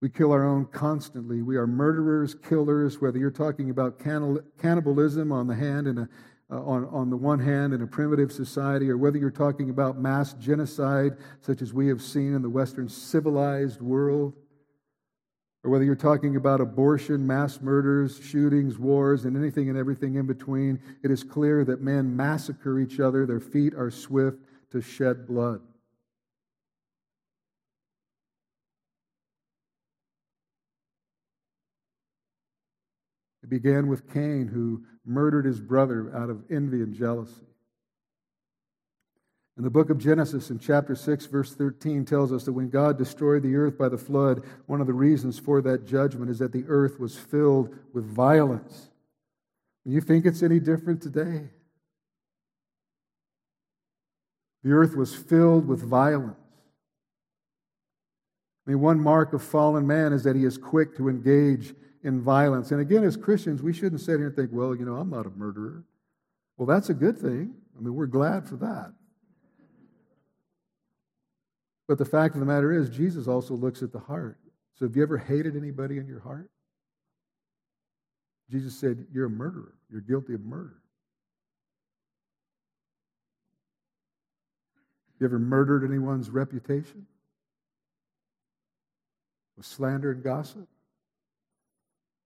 [0.00, 1.42] We kill our own constantly.
[1.42, 4.00] We are murderers, killers, whether you're talking about
[4.58, 6.08] cannibalism on the hand and a,
[6.50, 9.98] uh, on, on the one hand in a primitive society, or whether you're talking about
[9.98, 14.34] mass genocide, such as we have seen in the Western civilized world,
[15.64, 20.26] or whether you're talking about abortion, mass murders, shootings, wars, and anything and everything in
[20.26, 23.26] between, it is clear that men massacre each other.
[23.26, 24.38] Their feet are swift
[24.72, 25.60] to shed blood.
[33.44, 37.51] It began with Cain, who murdered his brother out of envy and jealousy.
[39.58, 42.96] In the book of Genesis, in chapter 6, verse 13, tells us that when God
[42.96, 46.52] destroyed the earth by the flood, one of the reasons for that judgment is that
[46.52, 48.88] the earth was filled with violence.
[49.84, 51.50] And you think it's any different today?
[54.64, 56.36] The earth was filled with violence.
[58.66, 62.22] I mean, one mark of fallen man is that he is quick to engage in
[62.22, 62.70] violence.
[62.70, 65.26] And again, as Christians, we shouldn't sit here and think, well, you know, I'm not
[65.26, 65.84] a murderer.
[66.56, 67.54] Well, that's a good thing.
[67.76, 68.92] I mean, we're glad for that.
[71.92, 74.38] But the fact of the matter is, Jesus also looks at the heart.
[74.78, 76.48] So have you ever hated anybody in your heart?
[78.50, 79.74] Jesus said, You're a murderer.
[79.90, 80.78] You're guilty of murder.
[85.20, 87.06] You ever murdered anyone's reputation?
[89.58, 90.66] With slander and gossip?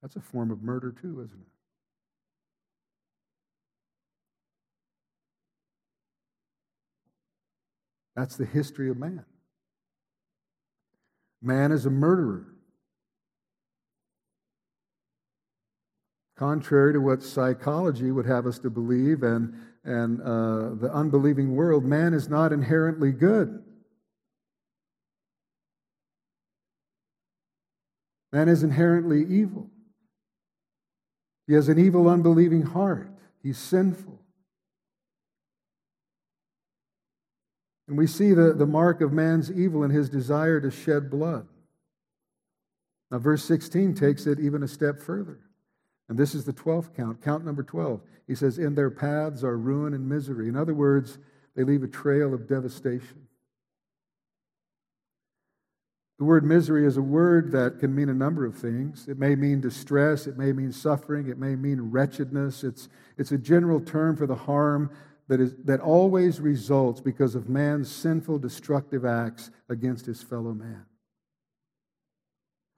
[0.00, 1.52] That's a form of murder, too, isn't it?
[8.14, 9.24] That's the history of man.
[11.46, 12.44] Man is a murderer.
[16.36, 21.84] Contrary to what psychology would have us to believe and, and uh, the unbelieving world,
[21.84, 23.62] man is not inherently good.
[28.32, 29.70] Man is inherently evil.
[31.46, 33.08] He has an evil, unbelieving heart.
[33.40, 34.20] He's sinful.
[37.88, 41.46] And we see the, the mark of man's evil in his desire to shed blood.
[43.10, 45.38] Now, verse 16 takes it even a step further.
[46.08, 48.00] And this is the 12th count, count number 12.
[48.26, 50.48] He says, In their paths are ruin and misery.
[50.48, 51.18] In other words,
[51.54, 53.26] they leave a trail of devastation.
[56.18, 59.06] The word misery is a word that can mean a number of things.
[59.06, 62.64] It may mean distress, it may mean suffering, it may mean wretchedness.
[62.64, 64.90] It's, it's a general term for the harm
[65.28, 70.84] that, is, that always results because of man's sinful, destructive acts against his fellow man.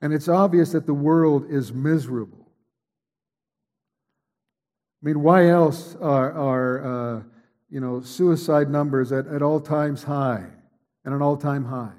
[0.01, 2.47] And it's obvious that the world is miserable.
[5.01, 7.23] I mean, why else are, are uh,
[7.69, 10.45] you know, suicide numbers at, at all times high
[11.05, 11.93] and an all time high?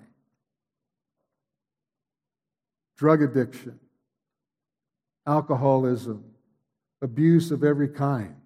[2.97, 3.79] Drug addiction,
[5.27, 6.25] alcoholism,
[7.01, 8.40] abuse of every kind.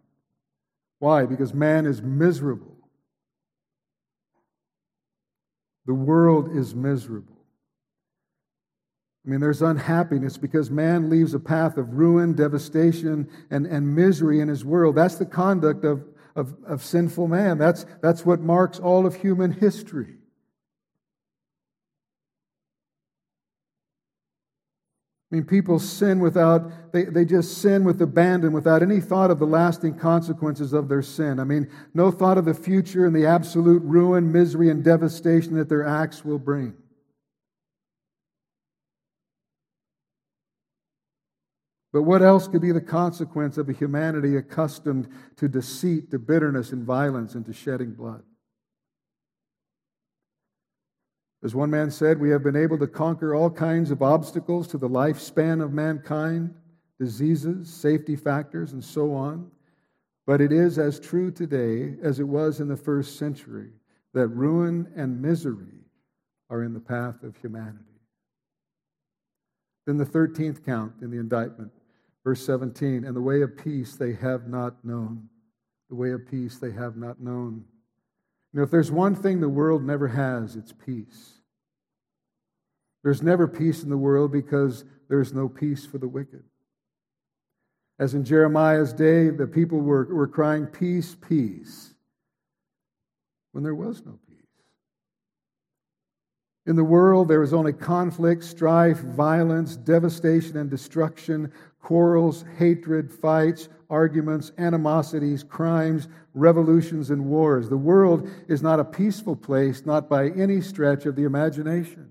[0.99, 1.27] Why?
[1.27, 2.77] Because man is miserable.
[5.87, 7.35] The world is miserable.
[9.25, 14.41] I mean, there's unhappiness because man leaves a path of ruin, devastation, and, and misery
[14.41, 14.97] in his world.
[14.97, 16.05] That's the conduct of,
[16.37, 17.57] of, of sinful man.
[17.57, 20.17] That's, that's what marks all of human history.
[25.35, 29.41] I mean, people sin without, they, they just sin with abandon, without any thought of
[29.41, 31.41] the lasting consequences of their sin.
[31.41, 35.69] I mean, no thought of the future and the absolute ruin, misery, and devastation that
[35.69, 36.75] their acts will bring.
[41.93, 45.09] But what else could be the consequence of a humanity accustomed
[45.39, 48.23] to deceit, to bitterness and violence, and to shedding blood?
[51.45, 54.79] As one man said, we have been able to conquer all kinds of obstacles to
[54.79, 56.55] the lifespan of mankind,
[56.99, 59.51] diseases, safety factors, and so on.
[60.27, 63.71] But it is as true today as it was in the first century
[64.15, 65.85] that ruin and misery
[66.49, 67.85] are in the path of humanity.
[69.87, 71.71] Then the 13th count in the indictment
[72.25, 75.29] Verse 17, and the way of peace they have not known.
[75.91, 77.65] The way of peace they have not known.
[78.55, 81.41] You know, if there's one thing the world never has, it's peace.
[83.03, 86.45] There's never peace in the world because there's no peace for the wicked.
[87.99, 91.95] As in Jeremiah's day, the people were, were crying, Peace, peace,
[93.51, 94.37] when there was no peace.
[96.67, 101.53] In the world, there was only conflict, strife, violence, devastation, and destruction
[101.85, 107.69] quarrels, hatred, fights, arguments, animosities, crimes, revolutions, and wars.
[107.69, 112.11] The world is not a peaceful place, not by any stretch of the imagination.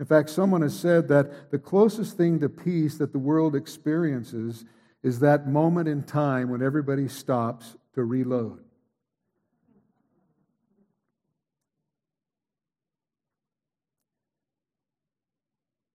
[0.00, 4.64] In fact, someone has said that the closest thing to peace that the world experiences
[5.02, 8.65] is that moment in time when everybody stops to reload.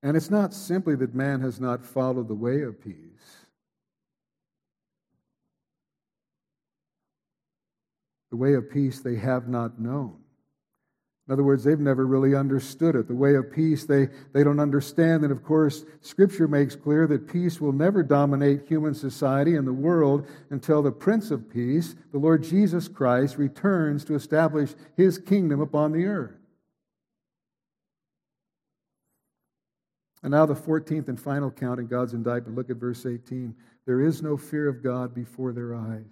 [0.03, 2.95] And it's not simply that man has not followed the way of peace.
[8.31, 10.17] The way of peace they have not known.
[11.27, 13.07] In other words, they've never really understood it.
[13.07, 15.23] The way of peace they, they don't understand.
[15.23, 19.73] And of course, Scripture makes clear that peace will never dominate human society and the
[19.73, 25.61] world until the Prince of Peace, the Lord Jesus Christ, returns to establish his kingdom
[25.61, 26.40] upon the earth.
[30.23, 32.55] And now, the 14th and final count in God's indictment.
[32.55, 33.55] Look at verse 18.
[33.85, 36.05] There is no fear of God before their eyes.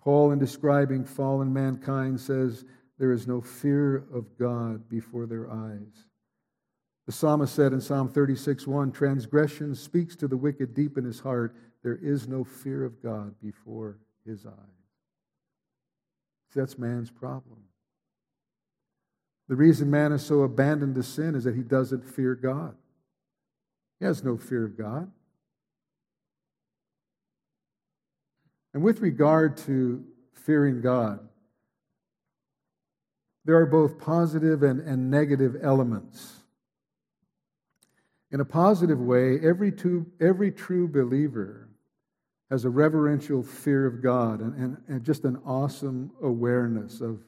[0.00, 2.64] Paul, in describing fallen mankind, says,
[2.98, 6.06] There is no fear of God before their eyes.
[7.06, 11.20] The psalmist said in Psalm 36 1 Transgression speaks to the wicked deep in his
[11.20, 11.56] heart.
[11.82, 14.54] There is no fear of God before his eyes.
[16.52, 17.61] See, that's man's problem.
[19.52, 22.74] The reason man is so abandoned to sin is that he doesn't fear God.
[24.00, 25.10] He has no fear of God.
[28.72, 31.20] And with regard to fearing God,
[33.44, 36.32] there are both positive and, and negative elements.
[38.30, 41.68] In a positive way, every, two, every true believer
[42.50, 47.20] has a reverential fear of God and, and, and just an awesome awareness of,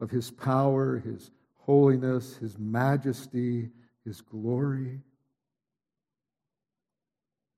[0.00, 1.32] of His power, His
[1.66, 3.70] holiness, His majesty,
[4.04, 5.00] His glory.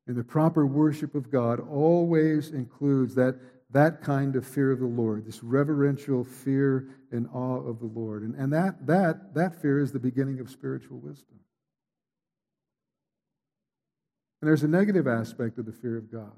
[0.07, 3.39] And the proper worship of God always includes that,
[3.71, 8.23] that kind of fear of the Lord, this reverential fear and awe of the Lord.
[8.23, 11.39] And, and that, that, that fear is the beginning of spiritual wisdom.
[14.41, 16.33] And there's a negative aspect of the fear of God.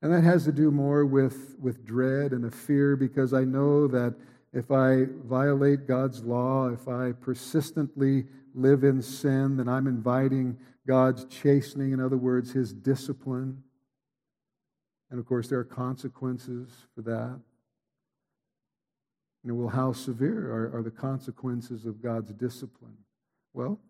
[0.00, 3.88] And that has to do more with, with dread and a fear because I know
[3.88, 4.14] that
[4.54, 8.24] if I violate God's law, if I persistently
[8.54, 13.64] live in sin, then I'm inviting God's chastening, in other words, his discipline.
[15.10, 17.40] And of course, there are consequences for that.
[19.42, 22.96] You know, well, how severe are, are the consequences of God's discipline?
[23.52, 23.80] Well,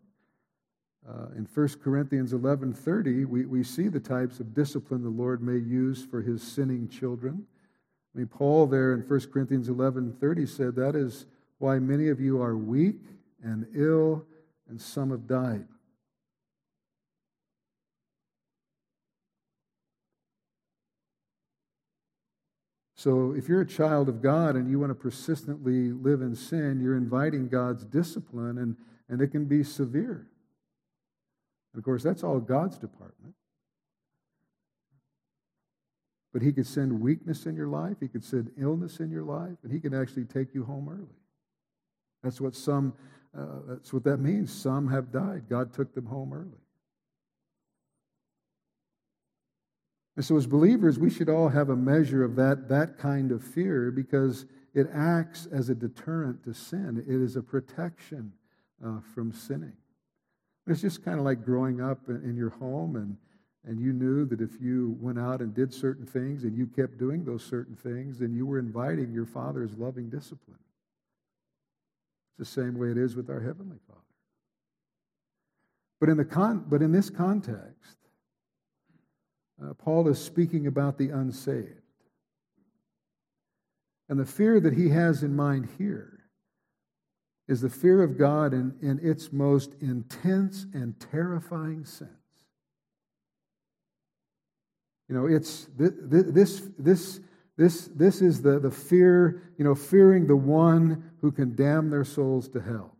[1.07, 5.59] uh, in 1 Corinthians 11:30, we, we see the types of discipline the Lord may
[5.59, 7.47] use for his sinning children.
[8.15, 11.27] I mean, Paul there in 1 Corinthians 11:30 said, That is
[11.59, 13.01] why many of you are weak
[13.43, 14.25] and ill,
[14.69, 15.67] and some have died.
[22.97, 26.81] So, if you're a child of God and you want to persistently live in sin,
[26.81, 28.77] you're inviting God's discipline, and,
[29.11, 30.27] and it can be severe.
[31.75, 33.35] And of course, that's all God's department.
[36.35, 39.57] But He could send weakness in your life, He could send illness in your life,
[39.63, 41.17] and He can actually take you home early.
[42.25, 42.93] That's what some,
[43.39, 44.53] uh, that's what that means.
[44.53, 45.45] Some have died.
[45.49, 46.59] God took them home early.
[50.17, 53.43] And so, as believers, we should all have a measure of that, that kind of
[53.43, 57.05] fear because it acts as a deterrent to sin.
[57.07, 58.33] It is a protection
[58.85, 59.77] uh, from sinning.
[60.67, 63.17] It's just kind of like growing up in your home and,
[63.67, 66.99] and you knew that if you went out and did certain things and you kept
[66.99, 70.59] doing those certain things, then you were inviting your Father's loving discipline.
[72.39, 74.01] It's the same way it is with our Heavenly Father.
[75.99, 77.97] But in, the con- but in this context,
[79.63, 81.81] uh, Paul is speaking about the unsaved.
[84.09, 86.25] And the fear that he has in mind here
[87.49, 92.24] is the fear of God in, in its most intense and terrifying sense.
[95.09, 97.21] You know, it's this, this,
[97.57, 102.05] this, this is the, the fear, you know, fearing the one who can damn their
[102.05, 102.97] souls to hell.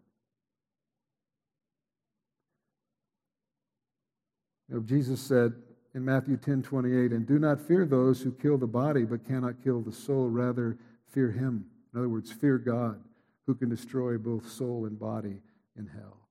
[4.69, 5.55] You know, Jesus said,
[5.95, 9.63] in Matthew 10 28, and do not fear those who kill the body but cannot
[9.63, 10.77] kill the soul, rather,
[11.09, 11.67] fear him.
[11.93, 13.01] In other words, fear God,
[13.47, 15.41] who can destroy both soul and body
[15.79, 16.24] in hell.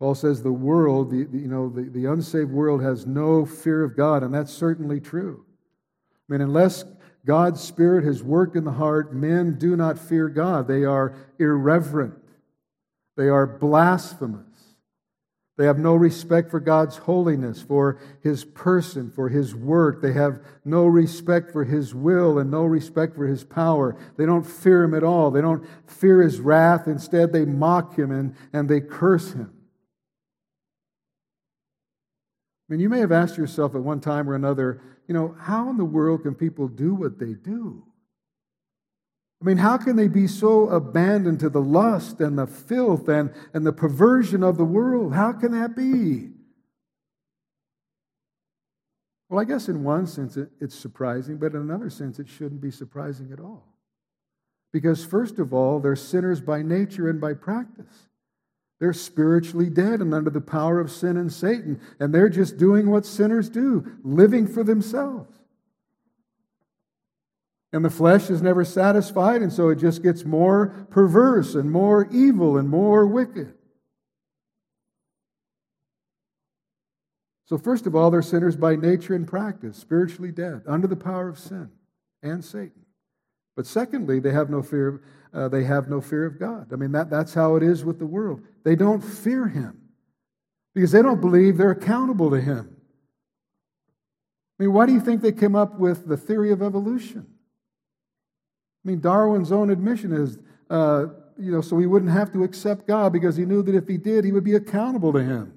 [0.00, 3.84] Paul says the world, the, the, you know, the, the unsaved world has no fear
[3.84, 5.44] of God, and that's certainly true.
[6.28, 6.84] I mean, unless
[7.26, 10.66] God's Spirit has worked in the heart, men do not fear God.
[10.66, 12.14] They are irreverent,
[13.16, 14.46] they are blasphemous.
[15.58, 20.00] They have no respect for God's holiness, for His person, for His work.
[20.00, 23.94] They have no respect for His will and no respect for His power.
[24.16, 25.30] They don't fear Him at all.
[25.30, 26.86] They don't fear His wrath.
[26.86, 29.52] Instead, they mock Him and, and they curse Him.
[32.70, 35.68] I mean, you may have asked yourself at one time or another, you know, how
[35.70, 37.82] in the world can people do what they do?
[39.42, 43.34] I mean, how can they be so abandoned to the lust and the filth and,
[43.52, 45.14] and the perversion of the world?
[45.14, 46.28] How can that be?
[49.28, 52.60] Well, I guess in one sense it, it's surprising, but in another sense it shouldn't
[52.60, 53.66] be surprising at all.
[54.72, 58.09] Because, first of all, they're sinners by nature and by practice.
[58.80, 62.90] They're spiritually dead and under the power of sin and Satan, and they're just doing
[62.90, 65.36] what sinners do, living for themselves.
[67.72, 72.08] And the flesh is never satisfied, and so it just gets more perverse and more
[72.10, 73.54] evil and more wicked.
[77.44, 81.28] So, first of all, they're sinners by nature and practice, spiritually dead, under the power
[81.28, 81.70] of sin
[82.22, 82.86] and Satan.
[83.56, 85.02] But secondly, they have no fear.
[85.32, 86.72] Uh, they have no fear of God.
[86.72, 88.42] I mean, that, that's how it is with the world.
[88.64, 89.80] They don't fear Him
[90.74, 92.76] because they don't believe they're accountable to Him.
[94.58, 97.26] I mean, why do you think they came up with the theory of evolution?
[98.84, 101.06] I mean, Darwin's own admission is, uh,
[101.38, 103.96] you know, so he wouldn't have to accept God because he knew that if he
[103.96, 105.54] did, he would be accountable to him.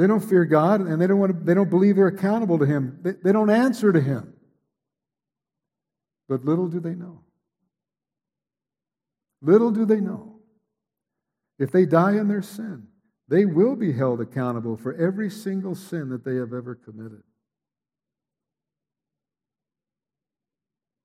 [0.00, 2.64] They don't fear God and they don't, want to, they don't believe they're accountable to
[2.64, 3.00] Him.
[3.02, 4.32] They, they don't answer to Him.
[6.26, 7.20] But little do they know.
[9.42, 10.36] Little do they know.
[11.58, 12.86] If they die in their sin,
[13.28, 17.22] they will be held accountable for every single sin that they have ever committed.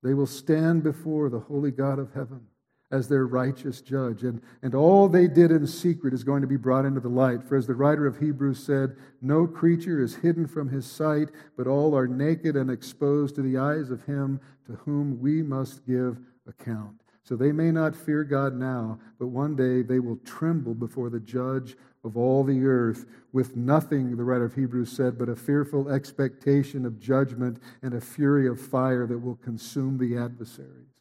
[0.04, 2.48] They will stand before the holy God of heaven
[2.96, 4.24] as their righteous judge.
[4.24, 7.44] And, and all they did in secret is going to be brought into the light.
[7.44, 11.68] For as the writer of Hebrews said, no creature is hidden from his sight, but
[11.68, 16.18] all are naked and exposed to the eyes of him to whom we must give
[16.48, 17.02] account.
[17.24, 21.20] So they may not fear God now, but one day they will tremble before the
[21.20, 25.90] judge of all the earth with nothing, the writer of Hebrews said, but a fearful
[25.90, 30.95] expectation of judgment and a fury of fire that will consume the adversaries.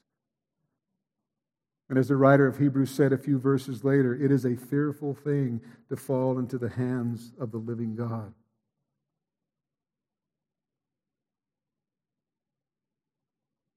[1.89, 5.15] And as the writer of Hebrews said a few verses later, it is a fearful
[5.15, 8.33] thing to fall into the hands of the living God.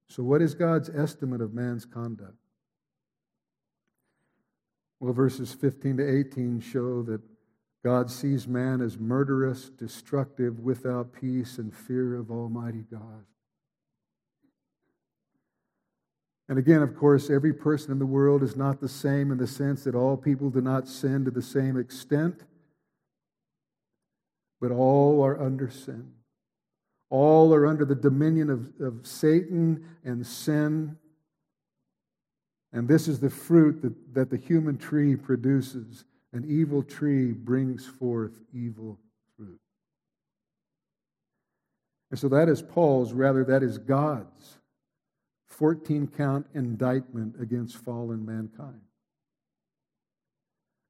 [0.09, 2.37] So, what is God's estimate of man's conduct?
[4.99, 7.21] Well, verses 15 to 18 show that
[7.83, 13.25] God sees man as murderous, destructive, without peace, and fear of Almighty God.
[16.49, 19.47] And again, of course, every person in the world is not the same in the
[19.47, 22.43] sense that all people do not sin to the same extent,
[24.61, 26.13] but all are under sin.
[27.09, 30.97] All are under the dominion of, of Satan and sin.
[32.71, 36.05] And this is the fruit that, that the human tree produces.
[36.33, 38.99] An evil tree brings forth evil
[39.35, 39.59] fruit.
[42.09, 44.56] And so that is Paul's, rather, that is God's
[45.57, 48.81] 14 count indictment against fallen mankind.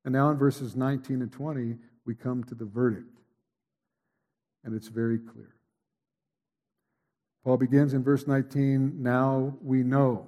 [0.03, 3.17] And now in verses 19 and 20, we come to the verdict.
[4.65, 5.55] And it's very clear.
[7.45, 10.27] Paul begins in verse 19 Now we know.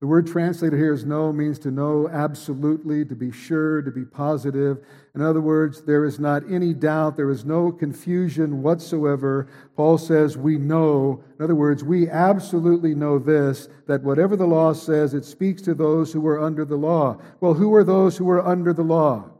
[0.00, 4.04] The word translated here as know means to know absolutely, to be sure, to be
[4.04, 4.78] positive.
[5.16, 9.48] In other words, there is not any doubt, there is no confusion whatsoever.
[9.74, 11.24] Paul says, We know.
[11.36, 15.74] In other words, we absolutely know this that whatever the law says, it speaks to
[15.74, 17.18] those who are under the law.
[17.40, 19.30] Well, who are those who are under the law?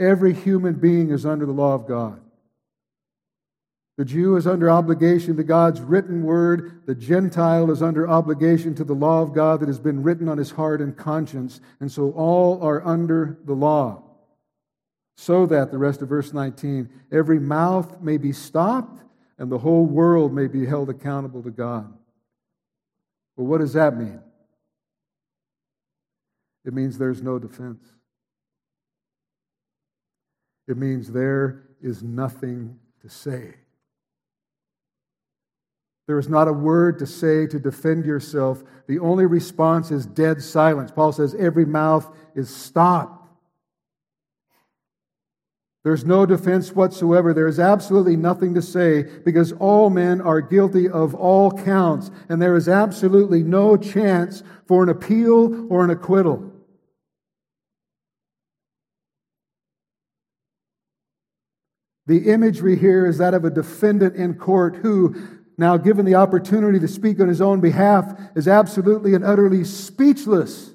[0.00, 2.20] Every human being is under the law of God.
[3.98, 6.82] The Jew is under obligation to God's written word.
[6.86, 10.38] The Gentile is under obligation to the law of God that has been written on
[10.38, 11.60] his heart and conscience.
[11.80, 14.04] And so all are under the law.
[15.16, 19.02] So that, the rest of verse 19, every mouth may be stopped
[19.36, 21.92] and the whole world may be held accountable to God.
[23.36, 24.20] Well, what does that mean?
[26.64, 27.84] It means there's no defense.
[30.68, 33.54] It means there is nothing to say.
[36.08, 38.64] There is not a word to say to defend yourself.
[38.86, 40.90] The only response is dead silence.
[40.90, 43.26] Paul says every mouth is stopped.
[45.84, 47.34] There's no defense whatsoever.
[47.34, 52.40] There is absolutely nothing to say because all men are guilty of all counts, and
[52.40, 56.52] there is absolutely no chance for an appeal or an acquittal.
[62.06, 65.14] The imagery here is that of a defendant in court who,
[65.58, 70.72] now given the opportunity to speak on his own behalf, is absolutely and utterly speechless.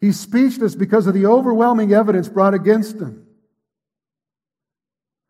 [0.00, 3.26] He's speechless because of the overwhelming evidence brought against him.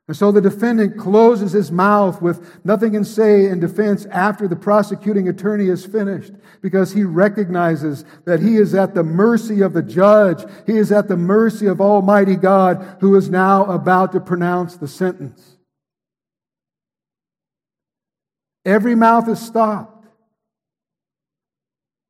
[0.09, 4.57] And so the defendant closes his mouth with nothing to say in defense after the
[4.57, 9.83] prosecuting attorney is finished because he recognizes that he is at the mercy of the
[9.83, 10.45] judge.
[10.67, 14.89] He is at the mercy of Almighty God who is now about to pronounce the
[14.89, 15.57] sentence.
[18.65, 20.07] Every mouth is stopped.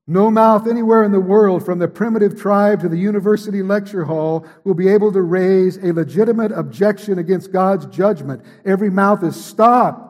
[0.06, 4.46] No mouth anywhere in the world, from the primitive tribe to the university lecture hall,
[4.64, 8.44] will be able to raise a legitimate objection against God's judgment.
[8.64, 10.08] Every mouth is stopped.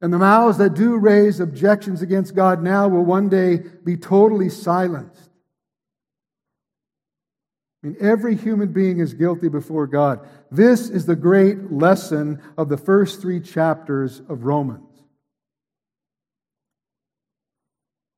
[0.00, 4.48] And the mouths that do raise objections against God now will one day be totally
[4.48, 5.23] silenced.
[7.84, 10.26] I mean, every human being is guilty before God.
[10.50, 14.88] This is the great lesson of the first three chapters of Romans.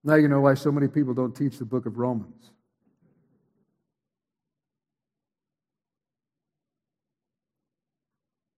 [0.05, 2.53] Now you know why so many people don't teach the book of Romans.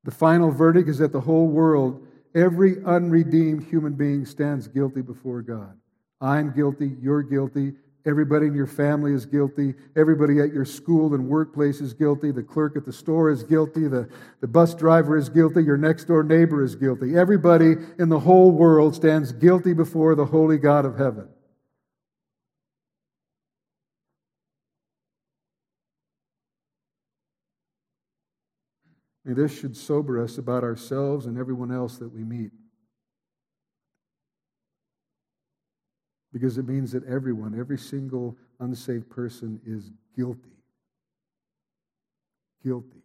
[0.05, 5.41] The final verdict is that the whole world, every unredeemed human being, stands guilty before
[5.41, 5.75] God.
[6.21, 7.73] I'm guilty, you're guilty,
[8.07, 9.75] Everybody in your family is guilty.
[9.97, 12.31] Everybody at your school and workplace is guilty.
[12.31, 13.89] The clerk at the store is guilty.
[13.89, 14.09] The,
[14.41, 15.63] the bus driver is guilty.
[15.65, 17.17] Your next door neighbor is guilty.
[17.17, 21.29] Everybody in the whole world stands guilty before the holy God of heaven.
[29.35, 32.51] this should sober us about ourselves and everyone else that we meet.
[36.33, 40.57] Because it means that everyone, every single unsaved person, is guilty.
[42.63, 43.03] Guilty.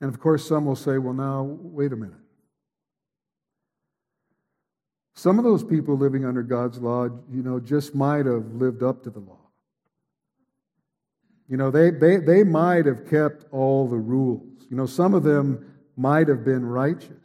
[0.00, 2.16] And of course, some will say, well, now, wait a minute.
[5.14, 9.02] Some of those people living under God's law, you know, just might have lived up
[9.04, 9.38] to the law.
[11.48, 14.66] You know, they, they, they might have kept all the rules.
[14.70, 17.23] You know, some of them might have been righteous.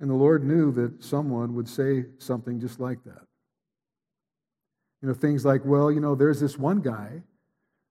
[0.00, 3.22] And the Lord knew that someone would say something just like that.
[5.02, 7.22] You know, things like, well, you know, there's this one guy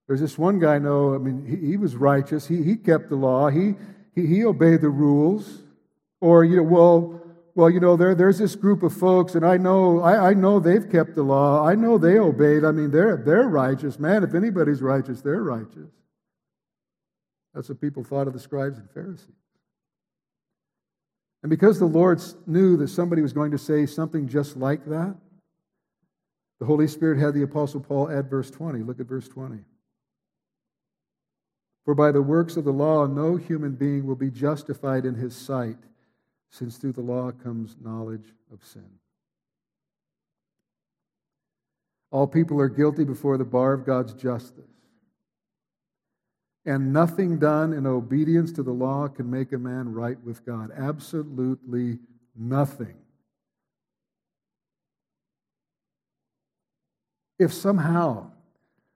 [0.08, 2.48] There's this one guy no, I mean, he, he was righteous.
[2.48, 3.50] He, he kept the law.
[3.50, 3.76] He,
[4.14, 5.64] he, he obeyed the rules.
[6.22, 7.22] Or, you know, well,
[7.56, 10.60] well, you know, there, there's this group of folks, and I know, I, I know
[10.60, 11.66] they've kept the law.
[11.66, 12.66] I know they obeyed.
[12.66, 13.98] I mean, they're, they're righteous.
[13.98, 15.90] Man, if anybody's righteous, they're righteous.
[17.54, 19.30] That's what people thought of the scribes and Pharisees.
[21.46, 25.16] And because the Lord knew that somebody was going to say something just like that,
[26.60, 28.82] the Holy Spirit had the Apostle Paul add verse 20.
[28.82, 29.60] Look at verse 20.
[31.84, 35.36] For by the works of the law, no human being will be justified in his
[35.36, 35.78] sight,
[36.50, 38.90] since through the law comes knowledge of sin.
[42.10, 44.75] All people are guilty before the bar of God's justice.
[46.66, 50.72] And nothing done in obedience to the law can make a man right with God.
[50.76, 52.00] Absolutely
[52.36, 52.96] nothing.
[57.38, 58.32] If somehow,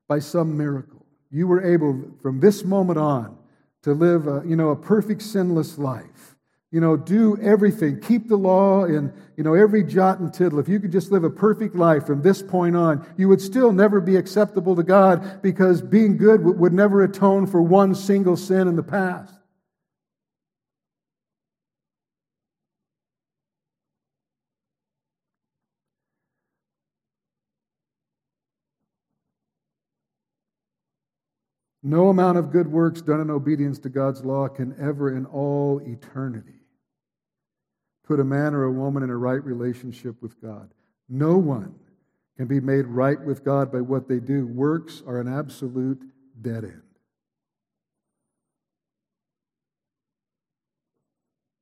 [0.07, 3.38] by some miracle, you were able from this moment on
[3.84, 6.36] to live a, you know, a perfect sinless life.
[6.72, 10.59] You know, do everything, keep the law in, you know, every jot and tittle.
[10.59, 13.72] If you could just live a perfect life from this point on, you would still
[13.72, 18.67] never be acceptable to God because being good would never atone for one single sin
[18.67, 19.34] in the past.
[31.82, 35.80] No amount of good works done in obedience to God's law can ever, in all
[35.80, 36.59] eternity,
[38.10, 40.72] put a man or a woman in a right relationship with God.
[41.07, 41.76] No one
[42.38, 44.47] can be made right with God by what they do.
[44.47, 46.01] Works are an absolute
[46.41, 46.82] dead end.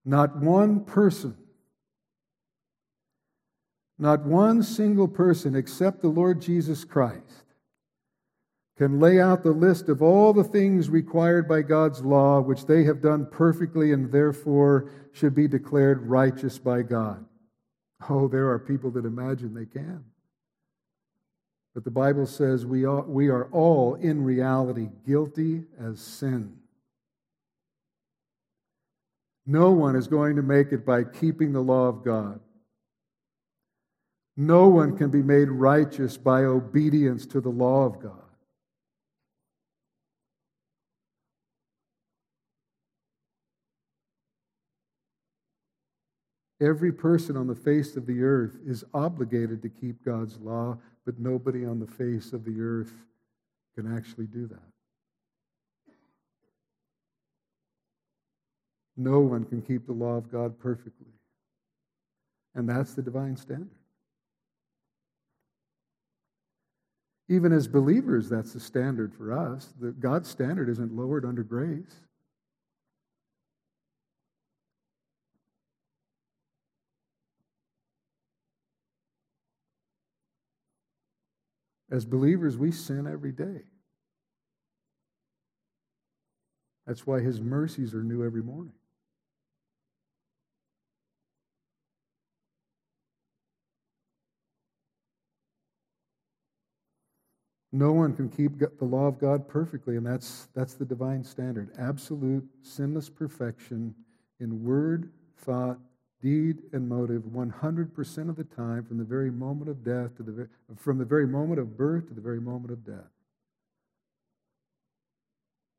[0.05, 1.35] Not one person,
[3.99, 7.43] not one single person except the Lord Jesus Christ
[8.77, 12.83] can lay out the list of all the things required by God's law, which they
[12.83, 17.25] have done perfectly and therefore should be declared righteous by God.
[18.07, 20.03] Oh, there are people that imagine they can.
[21.73, 26.57] But the Bible says we are, we are all in reality guilty as sin.
[29.47, 32.39] No one is going to make it by keeping the law of God.
[34.35, 38.26] No one can be made righteous by obedience to the law of God.
[46.59, 51.19] Every person on the face of the earth is obligated to keep God's law, but
[51.19, 52.93] nobody on the face of the earth
[53.75, 54.59] can actually do that.
[58.95, 61.13] No one can keep the law of God perfectly.
[62.55, 63.69] And that's the divine standard.
[67.29, 69.73] Even as believers, that's the standard for us.
[69.79, 72.06] The, God's standard isn't lowered under grace.
[81.89, 83.61] As believers, we sin every day.
[86.85, 88.73] That's why his mercies are new every morning.
[97.73, 101.69] No one can keep the law of God perfectly, and that's, that's the divine standard.
[101.77, 103.93] Absolute, sinless perfection
[104.39, 105.77] in word, thought,
[106.21, 110.49] deed, and motive 100% of the time from the very moment of death to the
[110.75, 113.11] from the very moment of birth to the very moment of death.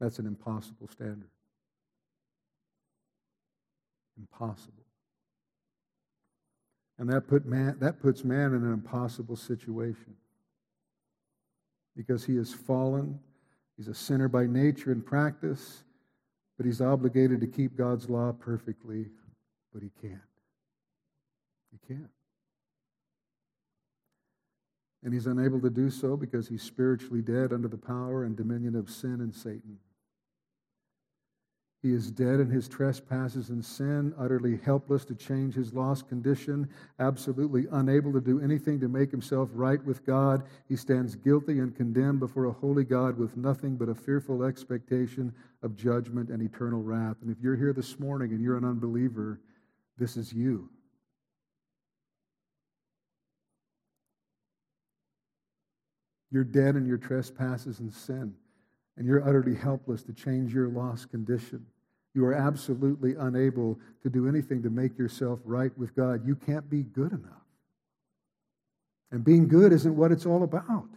[0.01, 1.31] That's an impossible standard.
[4.17, 4.85] Impossible.
[6.99, 10.17] And that, put man, that puts man in an impossible situation
[11.97, 13.19] because he has fallen.
[13.77, 15.85] He's a sinner by nature and practice,
[16.57, 19.07] but he's obligated to keep God's law perfectly,
[19.73, 20.28] but he can't.
[21.71, 22.11] He can't.
[25.05, 28.75] And he's unable to do so because he's spiritually dead under the power and dominion
[28.75, 29.79] of sin and Satan.
[31.81, 36.69] He is dead in his trespasses and sin, utterly helpless to change his lost condition,
[36.99, 40.43] absolutely unable to do anything to make himself right with God.
[40.69, 45.33] He stands guilty and condemned before a holy God with nothing but a fearful expectation
[45.63, 47.19] of judgment and eternal wrath.
[47.23, 49.41] And if you're here this morning and you're an unbeliever,
[49.97, 50.69] this is you.
[56.31, 58.35] You're dead in your trespasses and sin,
[58.97, 61.65] and you're utterly helpless to change your lost condition.
[62.15, 66.27] You are absolutely unable to do anything to make yourself right with God.
[66.27, 67.33] You can't be good enough.
[69.11, 70.89] And being good isn't what it's all about.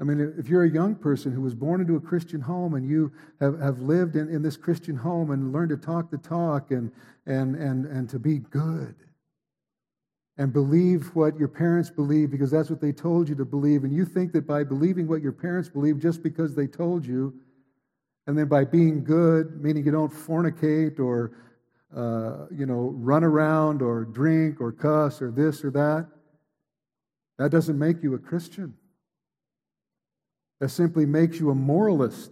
[0.00, 2.86] I mean, if you're a young person who was born into a Christian home and
[2.86, 6.72] you have, have lived in, in this Christian home and learned to talk the talk
[6.72, 6.92] and,
[7.24, 8.96] and, and, and to be good
[10.36, 13.92] and believe what your parents believe because that's what they told you to believe, and
[13.92, 17.34] you think that by believing what your parents believe just because they told you,
[18.26, 21.32] and then by being good, meaning you don't fornicate or
[21.94, 26.08] uh, you know run around or drink or cuss or this or that,
[27.38, 28.74] that doesn't make you a Christian.
[30.60, 32.30] That simply makes you a moralist.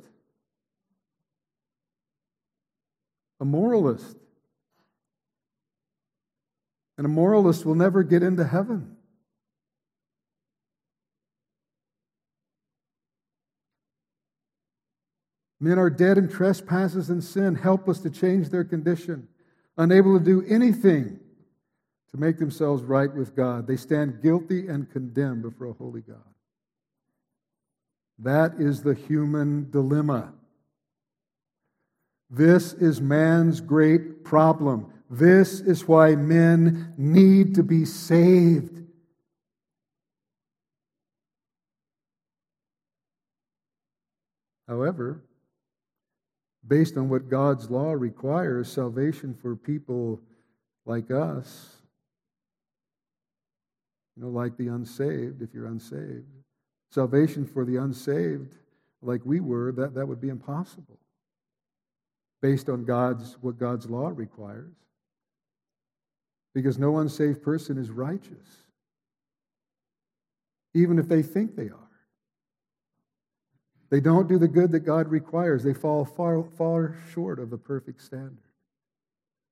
[3.40, 4.16] A moralist.
[6.98, 8.96] And a moralist will never get into heaven.
[15.62, 19.28] Men are dead in trespasses and sin, helpless to change their condition,
[19.76, 21.20] unable to do anything
[22.10, 23.66] to make themselves right with God.
[23.66, 26.18] They stand guilty and condemned before a holy God.
[28.18, 30.32] That is the human dilemma.
[32.28, 34.92] This is man's great problem.
[35.12, 38.82] This is why men need to be saved.
[44.66, 45.22] However,
[46.66, 50.18] based on what God's law requires, salvation for people
[50.86, 51.76] like us,
[54.16, 56.24] you know, like the unsaved, if you're unsaved,
[56.90, 58.54] salvation for the unsaved,
[59.02, 60.98] like we were, that, that would be impossible
[62.40, 64.72] based on God's what God's law requires.
[66.54, 68.66] Because no unsaved person is righteous,
[70.74, 71.78] even if they think they are.
[73.90, 75.62] They don't do the good that God requires.
[75.62, 78.38] They fall far, far short of the perfect standard.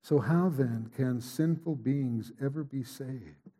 [0.03, 3.51] So, how then can sinful beings ever be saved?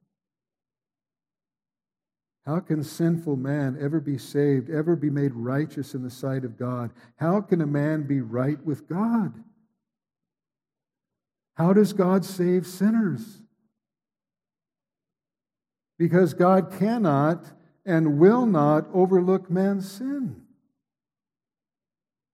[2.47, 6.59] How can sinful man ever be saved, ever be made righteous in the sight of
[6.59, 6.91] God?
[7.17, 9.35] How can a man be right with God?
[11.57, 13.43] How does God save sinners?
[15.99, 17.45] Because God cannot
[17.85, 20.43] and will not overlook man's sin.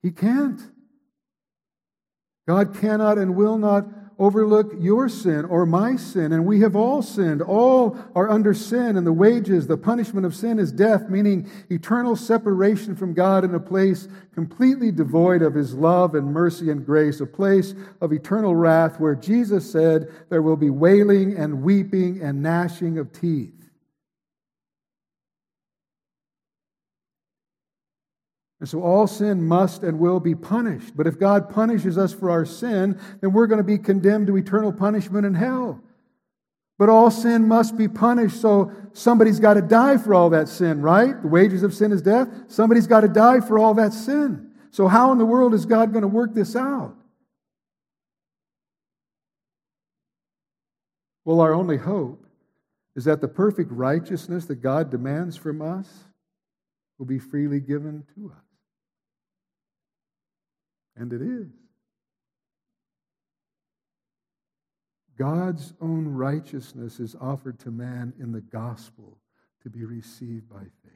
[0.03, 0.61] He can't.
[2.47, 3.89] God cannot and will not
[4.19, 6.33] overlook your sin or my sin.
[6.33, 7.43] And we have all sinned.
[7.43, 12.17] All are under sin, and the wages, the punishment of sin is death, meaning eternal
[12.17, 17.21] separation from God in a place completely devoid of His love and mercy and grace,
[17.21, 22.43] a place of eternal wrath where Jesus said there will be wailing and weeping and
[22.43, 23.66] gnashing of teeth.
[28.59, 30.97] And so all sin must and will be punished.
[30.97, 34.37] But if God punishes us for our sin, then we're going to be condemned to
[34.37, 35.83] eternal punishment in hell.
[36.79, 40.83] But all sin must be punished, so somebody's got to die for all that sin,
[40.83, 41.21] right?
[41.21, 42.29] The wages of sin is death.
[42.49, 44.51] Somebody's got to die for all that sin.
[44.71, 46.95] So, how in the world is God going to work this out?
[51.25, 52.27] Well, our only hope
[52.95, 55.89] is that the perfect righteousness that God demands from us
[56.99, 58.46] will be freely given to us.
[60.97, 61.53] And it is.
[65.19, 69.19] God's own righteousness is offered to man in the gospel
[69.63, 70.93] to be received by faith.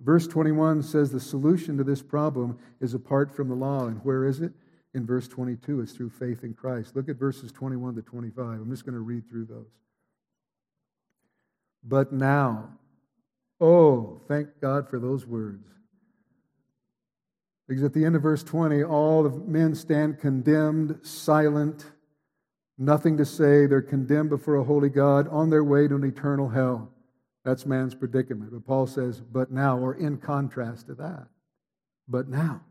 [0.00, 3.86] Verse 21 says the solution to this problem is apart from the law.
[3.86, 4.52] And where is it?
[4.92, 6.94] In verse 22, it's through faith in Christ.
[6.94, 8.44] Look at verses 21 to 25.
[8.60, 9.66] I'm just going to read through those.
[11.82, 12.70] But now,
[13.60, 15.66] oh, thank God for those words.
[17.66, 21.86] Because at the end of verse 20, all of men stand condemned, silent,
[22.76, 23.66] nothing to say.
[23.66, 26.90] They're condemned before a holy God on their way to an eternal hell.
[27.44, 28.52] That's man's predicament.
[28.52, 31.28] But Paul says, but now, or in contrast to that,
[32.08, 32.62] but now.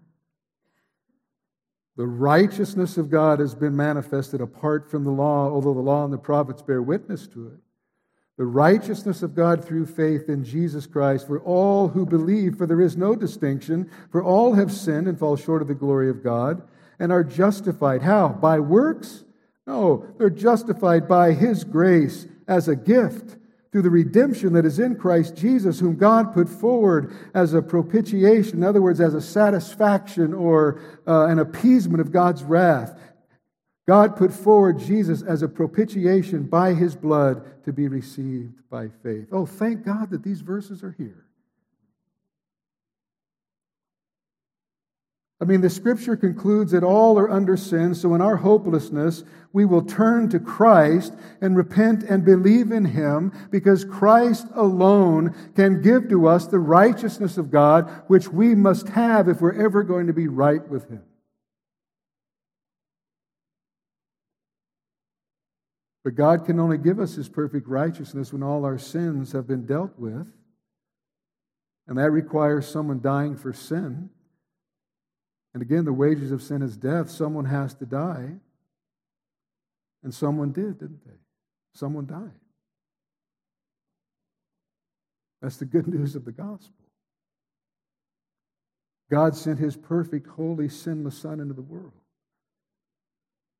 [1.96, 6.14] The righteousness of God has been manifested apart from the law, although the law and
[6.14, 7.60] the prophets bear witness to it
[8.38, 12.82] the righteousness of God through faith in Jesus Christ for all who believe, for there
[12.82, 16.62] is no distinction, for all have sinned and fall short of the glory of God
[17.00, 18.02] and are justified.
[18.02, 18.30] How?
[18.30, 19.24] By works?
[19.68, 23.38] No, they're justified by His grace as a gift
[23.72, 28.58] through the redemption that is in Christ Jesus, whom God put forward as a propitiation,
[28.58, 33.00] in other words, as a satisfaction or uh, an appeasement of God's wrath.
[33.86, 39.28] God put forward Jesus as a propitiation by his blood to be received by faith.
[39.32, 41.26] Oh, thank God that these verses are here.
[45.42, 49.66] I mean, the scripture concludes that all are under sin, so in our hopelessness, we
[49.66, 56.08] will turn to Christ and repent and believe in Him because Christ alone can give
[56.08, 60.14] to us the righteousness of God, which we must have if we're ever going to
[60.14, 61.04] be right with Him.
[66.04, 69.66] But God can only give us His perfect righteousness when all our sins have been
[69.66, 70.28] dealt with.
[71.88, 74.10] And that requires someone dying for sin.
[75.54, 77.10] And again, the wages of sin is death.
[77.10, 78.36] Someone has to die.
[80.04, 81.20] And someone did, didn't they?
[81.74, 82.32] Someone died.
[85.42, 86.74] That's the good news of the gospel.
[89.12, 91.92] God sent his perfect, holy, sinless Son into the world.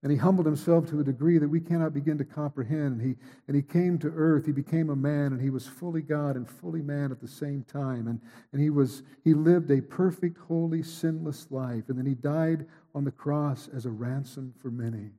[0.04, 3.00] And he humbled himself to a degree that we cannot begin to comprehend.
[3.00, 3.16] And he,
[3.48, 4.46] and he came to earth.
[4.46, 7.64] He became a man, and he was fully God and fully man at the same
[7.64, 8.08] time.
[8.08, 8.20] And,
[8.52, 11.86] and he, was, he lived a perfect, holy, sinless life.
[11.88, 15.12] And then he died on the cross as a ransom for many.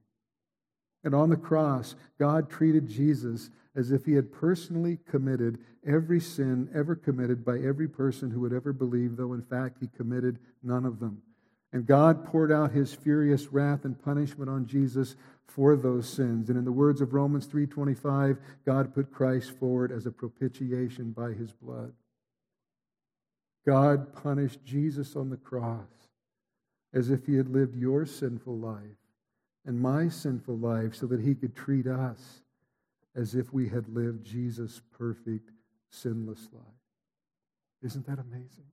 [1.02, 6.68] And on the cross, God treated Jesus as if he had personally committed every sin
[6.74, 10.84] ever committed by every person who would ever believe, though in fact he committed none
[10.84, 11.22] of them.
[11.74, 15.16] And God poured out his furious wrath and punishment on Jesus
[15.48, 16.48] for those sins.
[16.48, 21.32] And in the words of Romans 3:25, God put Christ forward as a propitiation by
[21.32, 21.92] his blood.
[23.66, 26.08] God punished Jesus on the cross
[26.92, 29.10] as if he had lived your sinful life
[29.64, 32.44] and my sinful life so that he could treat us
[33.16, 35.50] as if we had lived Jesus' perfect,
[35.90, 36.62] sinless life.
[37.82, 38.70] Isn't that amazing?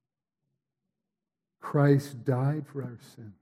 [1.62, 3.36] Christ died for our sins.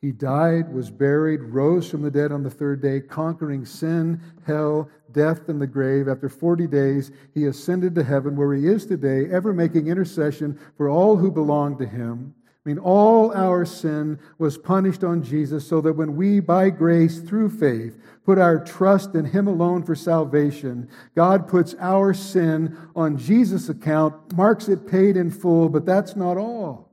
[0.00, 4.88] He died, was buried, rose from the dead on the third day, conquering sin, hell,
[5.10, 6.06] death, and the grave.
[6.06, 10.88] After 40 days, he ascended to heaven, where he is today, ever making intercession for
[10.88, 12.35] all who belong to him.
[12.66, 17.20] I mean, all our sin was punished on Jesus so that when we, by grace,
[17.20, 23.18] through faith, put our trust in Him alone for salvation, God puts our sin on
[23.18, 26.90] Jesus' account, marks it paid in full, but that's not all.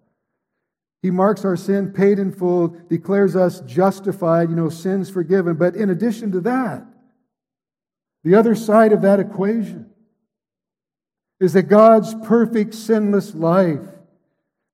[1.02, 5.56] He marks our sin paid in full, declares us justified, you know, sins forgiven.
[5.56, 6.86] But in addition to that,
[8.24, 9.90] the other side of that equation
[11.40, 13.82] is that God's perfect sinless life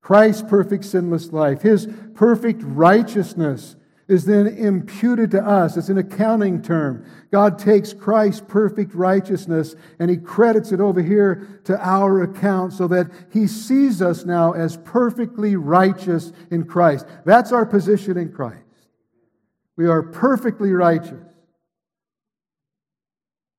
[0.02, 3.76] Christ's perfect sinless life, his perfect righteousness
[4.10, 5.78] is then imputed to us.
[5.78, 7.06] It's an accounting term.
[7.32, 12.88] God takes Christ's perfect righteousness and he credits it over here to our account so
[12.88, 17.06] that he sees us now as perfectly righteous in Christ.
[17.24, 18.64] That's our position in Christ.
[19.78, 21.24] We are perfectly righteous.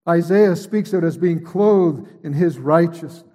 [0.08, 3.29] Isaiah speaks of it as being clothed in his righteousness.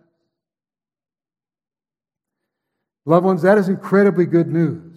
[3.06, 4.96] Loved ones, that is incredibly good news.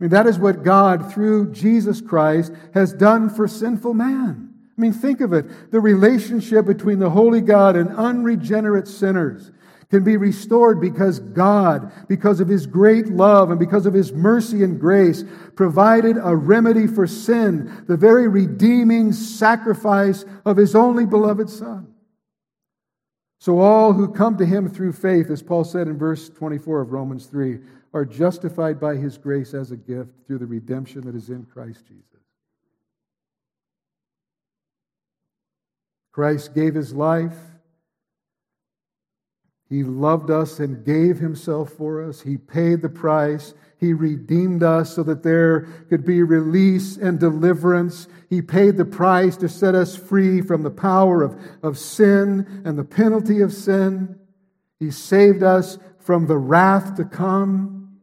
[0.00, 4.52] I mean, that is what God, through Jesus Christ, has done for sinful man.
[4.76, 5.70] I mean, think of it.
[5.70, 9.52] The relationship between the holy God and unregenerate sinners
[9.90, 14.64] can be restored because God, because of His great love and because of His mercy
[14.64, 15.22] and grace,
[15.54, 21.91] provided a remedy for sin, the very redeeming sacrifice of His only beloved Son.
[23.42, 26.92] So all who come to him through faith, as Paul said in verse 24 of
[26.92, 27.58] Romans 3,
[27.92, 31.84] are justified by his grace as a gift through the redemption that is in Christ
[31.88, 32.04] Jesus.
[36.12, 37.36] Christ gave his life.
[39.72, 42.20] He loved us and gave himself for us.
[42.20, 43.54] He paid the price.
[43.78, 48.06] He redeemed us so that there could be release and deliverance.
[48.28, 52.78] He paid the price to set us free from the power of, of sin and
[52.78, 54.18] the penalty of sin.
[54.78, 57.98] He saved us from the wrath to come.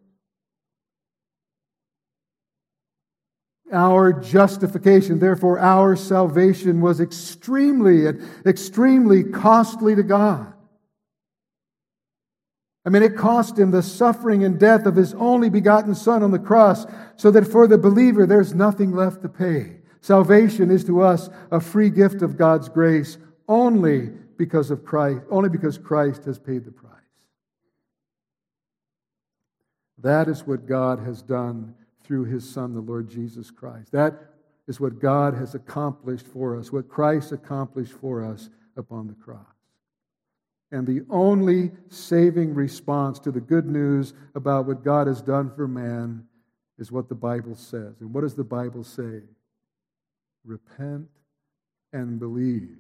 [3.71, 8.07] Our justification, therefore, our salvation was extremely,
[8.43, 10.55] extremely costly to God.
[12.85, 16.31] I mean, it cost him the suffering and death of his only begotten Son on
[16.31, 16.85] the cross,
[17.17, 19.77] so that for the believer there's nothing left to pay.
[20.01, 23.17] Salvation is to us a free gift of God's grace
[23.47, 26.93] only because of Christ, only because Christ has paid the price.
[29.97, 33.91] That is what God has done through his Son, the Lord Jesus Christ.
[33.91, 34.13] That
[34.67, 39.58] is what God has accomplished for us, what Christ accomplished for us upon the cross.
[40.71, 45.67] And the only saving response to the good news about what God has done for
[45.67, 46.25] man
[46.77, 47.95] is what the Bible says.
[47.99, 49.21] And what does the Bible say?
[50.45, 51.07] Repent
[51.91, 52.77] and believe.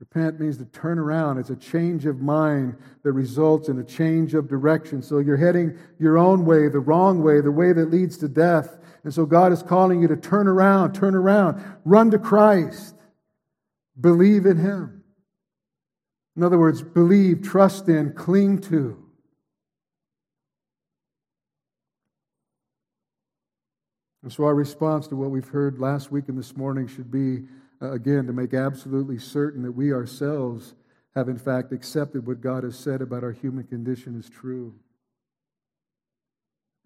[0.00, 1.38] Repent means to turn around.
[1.38, 5.02] It's a change of mind that results in a change of direction.
[5.02, 8.78] So you're heading your own way, the wrong way, the way that leads to death.
[9.04, 12.96] And so God is calling you to turn around, turn around, run to Christ,
[14.00, 14.99] believe in Him.
[16.40, 18.96] In other words, believe, trust in, cling to.
[24.22, 27.42] And so our response to what we've heard last week and this morning should be
[27.82, 30.74] uh, again, to make absolutely certain that we ourselves
[31.14, 34.74] have, in fact, accepted what God has said about our human condition as true.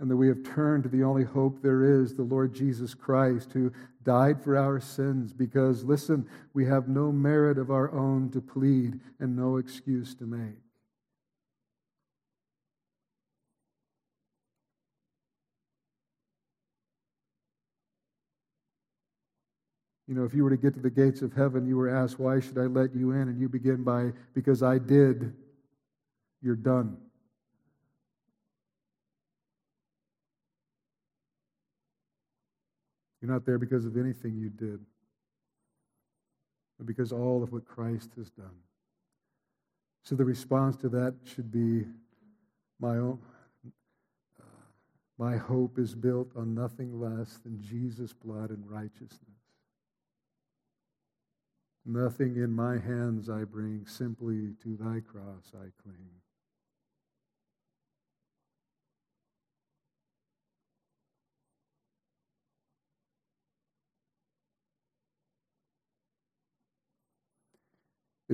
[0.00, 3.52] And that we have turned to the only hope there is, the Lord Jesus Christ,
[3.52, 3.70] who
[4.04, 5.32] died for our sins.
[5.32, 10.24] Because, listen, we have no merit of our own to plead and no excuse to
[10.24, 10.58] make.
[20.06, 22.18] You know, if you were to get to the gates of heaven, you were asked,
[22.18, 23.22] Why should I let you in?
[23.22, 25.34] And you begin by, Because I did,
[26.42, 26.98] you're done.
[33.24, 34.80] You're not there because of anything you did,
[36.76, 38.58] but because all of what Christ has done.
[40.02, 41.86] So the response to that should be
[42.78, 43.18] my own.
[44.38, 44.44] Uh,
[45.16, 49.40] my hope is built on nothing less than Jesus' blood and righteousness.
[51.86, 56.10] Nothing in my hands I bring, simply to thy cross I cling.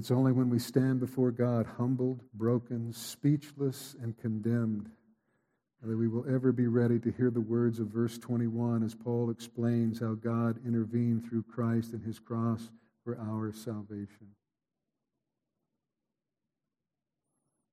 [0.00, 4.88] It's only when we stand before God, humbled, broken, speechless, and condemned,
[5.82, 9.28] that we will ever be ready to hear the words of verse 21 as Paul
[9.28, 12.70] explains how God intervened through Christ and his cross
[13.04, 14.28] for our salvation.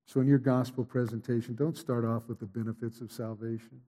[0.04, 3.80] So, in your gospel presentation, don't start off with the benefits of salvation.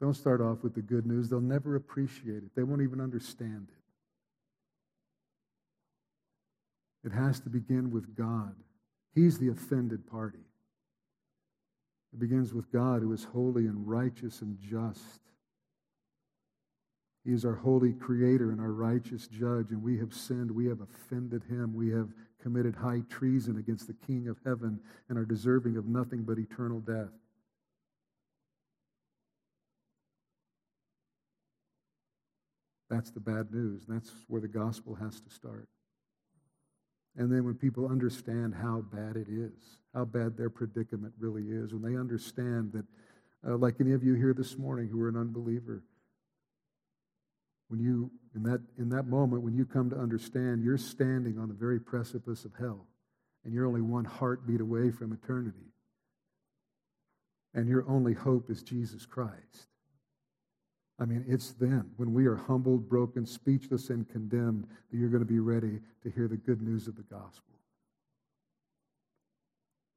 [0.00, 1.28] Don't start off with the good news.
[1.28, 3.81] They'll never appreciate it, they won't even understand it.
[7.04, 8.54] It has to begin with God.
[9.14, 10.46] He's the offended party.
[12.12, 15.20] It begins with God, who is holy and righteous and just.
[17.24, 20.50] He is our holy creator and our righteous judge, and we have sinned.
[20.50, 21.72] We have offended him.
[21.74, 22.08] We have
[22.42, 26.80] committed high treason against the King of heaven and are deserving of nothing but eternal
[26.80, 27.12] death.
[32.90, 33.84] That's the bad news.
[33.88, 35.68] That's where the gospel has to start.
[37.16, 39.52] And then when people understand how bad it is,
[39.94, 42.84] how bad their predicament really is, when they understand that,
[43.46, 45.82] uh, like any of you here this morning who are an unbeliever,
[47.72, 51.48] when you in that in that moment when you come to understand you're standing on
[51.48, 52.86] the very precipice of hell
[53.44, 55.72] and you're only one heartbeat away from eternity
[57.54, 59.68] and your only hope is Jesus Christ
[61.02, 65.24] I mean it's then when we are humbled broken speechless and condemned that you're going
[65.24, 67.58] to be ready to hear the good news of the gospel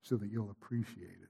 [0.01, 1.29] so that you'll appreciate it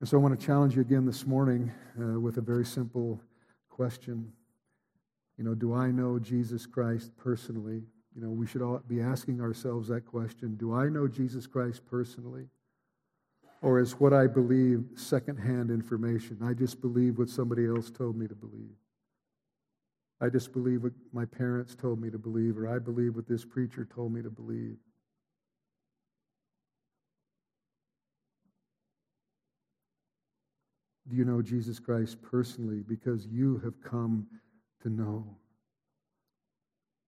[0.00, 3.20] and so I want to challenge you again this morning uh, with a very simple
[3.68, 4.32] question.
[5.36, 7.82] You know, do I know Jesus Christ personally?
[8.14, 11.82] You know, we should all be asking ourselves that question Do I know Jesus Christ
[11.84, 12.48] personally?
[13.60, 16.38] Or is what I believe secondhand information?
[16.42, 18.76] I just believe what somebody else told me to believe.
[20.20, 23.44] I just believe what my parents told me to believe, or I believe what this
[23.44, 24.76] preacher told me to believe.
[31.08, 34.26] Do you know Jesus Christ personally because you have come
[34.82, 35.24] to know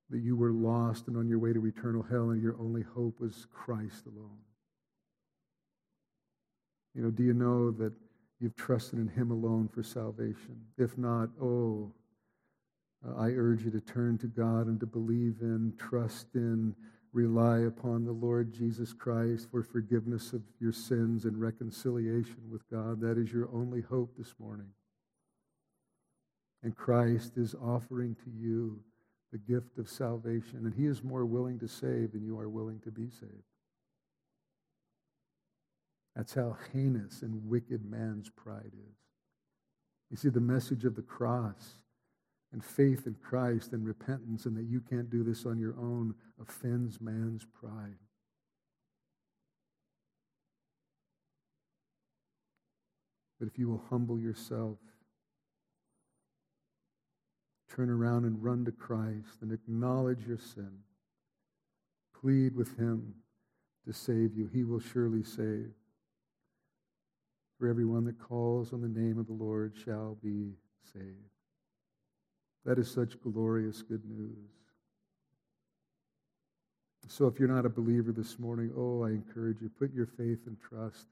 [0.09, 3.21] that you were lost and on your way to eternal hell and your only hope
[3.21, 4.39] was Christ alone?
[6.95, 7.93] You know, do you know that
[8.41, 10.61] you've trusted in Him alone for salvation?
[10.77, 11.93] If not, oh,
[13.17, 16.75] I urge you to turn to God and to believe in, trust in,
[17.13, 23.01] rely upon the Lord Jesus Christ for forgiveness of your sins and reconciliation with God.
[23.01, 24.69] That is your only hope this morning.
[26.63, 28.81] And Christ is offering to you
[29.33, 32.81] the gift of salvation, and He is more willing to save than you are willing
[32.81, 33.50] to be saved.
[36.17, 38.97] That's how heinous and wicked man's pride is.
[40.11, 41.77] You see, the message of the cross
[42.53, 46.15] and faith in Christ and repentance, and that you can't do this on your own,
[46.41, 47.99] offends man's pride.
[53.39, 54.79] But if you will humble yourself,
[57.75, 60.81] turn around and run to Christ and acknowledge your sin.
[62.21, 63.15] Plead with Him
[63.87, 64.51] to save you.
[64.53, 65.71] He will surely save.
[67.61, 70.55] For everyone that calls on the name of the Lord shall be
[70.95, 71.05] saved.
[72.65, 74.49] That is such glorious good news.
[77.07, 80.39] So if you're not a believer this morning, oh, I encourage you, put your faith
[80.47, 81.09] and trust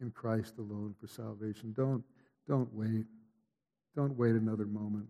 [0.00, 1.72] in Christ alone for salvation.
[1.76, 2.02] Don't,
[2.48, 3.06] don't wait.
[3.94, 5.06] Don't wait another moment.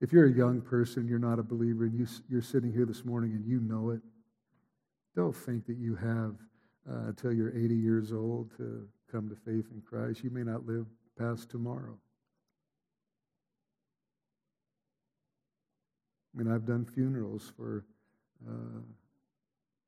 [0.00, 3.04] If you're a young person, you're not a believer, and you, you're sitting here this
[3.04, 4.00] morning and you know it,
[5.16, 6.36] don't think that you have
[6.88, 10.24] uh, until you're 80 years old to come to faith in Christ.
[10.24, 10.86] You may not live
[11.18, 11.98] past tomorrow.
[16.34, 17.84] I mean, I've done funerals for
[18.48, 18.80] uh,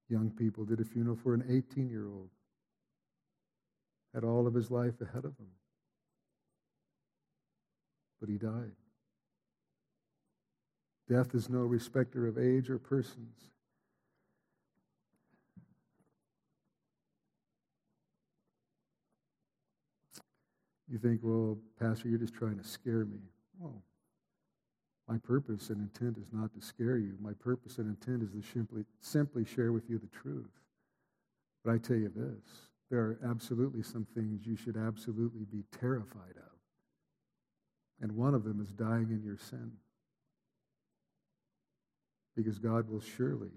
[0.08, 2.28] young people, did a funeral for an 18 year old,
[4.12, 5.50] had all of his life ahead of him.
[8.20, 8.72] But he died.
[11.08, 13.53] Death is no respecter of age or persons.
[20.94, 23.18] You think, well, Pastor, you're just trying to scare me.
[23.58, 23.82] Well,
[25.08, 27.16] my purpose and intent is not to scare you.
[27.20, 30.52] My purpose and intent is to simply, simply share with you the truth.
[31.64, 36.36] But I tell you this there are absolutely some things you should absolutely be terrified
[36.36, 36.52] of.
[38.00, 39.72] And one of them is dying in your sin.
[42.36, 43.50] Because God will surely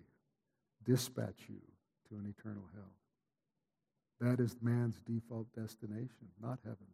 [0.84, 1.62] dispatch you
[2.10, 2.96] to an eternal hell.
[4.22, 6.88] That is man's default destination, not heaven.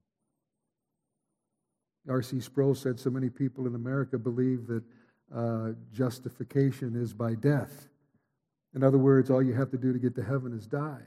[2.10, 2.42] R.C.
[2.42, 4.84] Sproul said so many people in America believe that
[5.34, 7.88] uh, justification is by death.
[8.76, 11.04] In other words, all you have to do to get to heaven is die.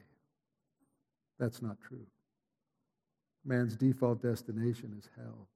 [1.38, 2.06] That's not true.
[3.44, 5.48] Man's default destination is hell.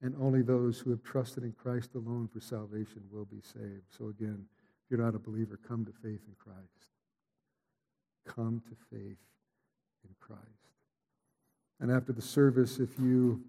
[0.00, 3.84] And only those who have trusted in Christ alone for salvation will be saved.
[3.96, 4.46] So, again,
[4.84, 6.88] if you're not a believer, come to faith in Christ.
[8.26, 9.18] Come to faith
[10.04, 10.42] in Christ.
[11.80, 13.42] And after the service, if you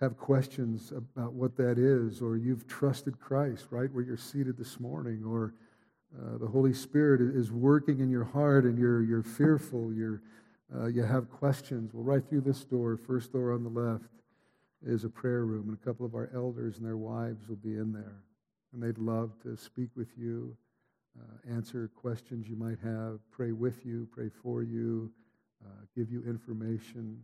[0.00, 4.78] have questions about what that is, or you've trusted Christ right where you're seated this
[4.78, 5.54] morning, or
[6.14, 10.22] uh, the Holy Spirit is working in your heart and you're, you're fearful, you're,
[10.74, 14.04] uh, you have questions, well, right through this door, first door on the left,
[14.84, 17.76] is a prayer room, and a couple of our elders and their wives will be
[17.76, 18.22] in there.
[18.72, 20.54] And they'd love to speak with you,
[21.18, 25.10] uh, answer questions you might have, pray with you, pray for you,
[25.64, 27.18] uh, give you information.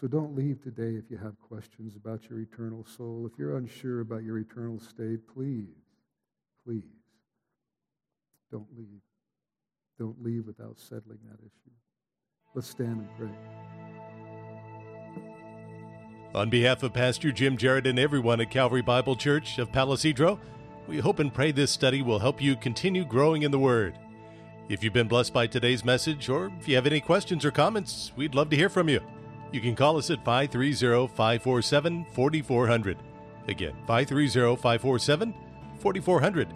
[0.00, 3.28] So don't leave today if you have questions about your eternal soul.
[3.30, 5.74] If you're unsure about your eternal state, please,
[6.64, 6.84] please,
[8.52, 9.00] don't leave.
[9.98, 11.74] Don't leave without settling that issue.
[12.54, 13.28] Let's stand and pray.
[16.32, 20.38] On behalf of Pastor Jim Jarrett and everyone at Calvary Bible Church of Palo Cedro,
[20.86, 23.98] we hope and pray this study will help you continue growing in the Word.
[24.68, 28.12] If you've been blessed by today's message, or if you have any questions or comments,
[28.14, 29.00] we'd love to hear from you.
[29.50, 32.98] You can call us at 530 547 4400.
[33.48, 35.34] Again, 530 547
[35.78, 36.48] 4400.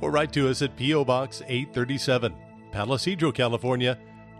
[0.00, 1.04] Or write to us at P.O.
[1.04, 2.34] Box 837,
[2.72, 3.98] Palo Cedro, California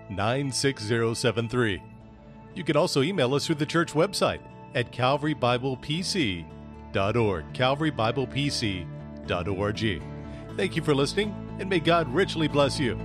[0.08, 1.82] 96073.
[2.54, 4.40] You can also email us through the church website
[4.74, 6.44] at calvarybiblepc.org.
[7.52, 10.02] calvarybiblepc.org.
[10.56, 12.98] Thank you for listening, and may God richly bless you.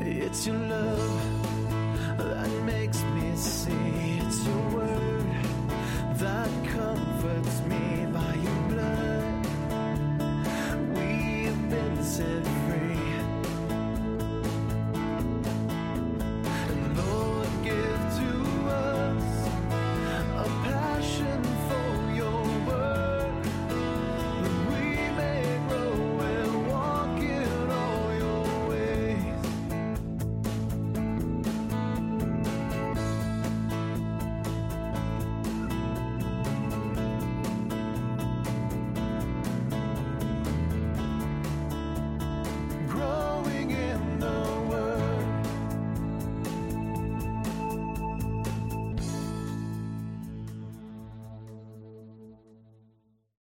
[0.00, 4.05] It's your love that makes me.
[12.16, 12.55] said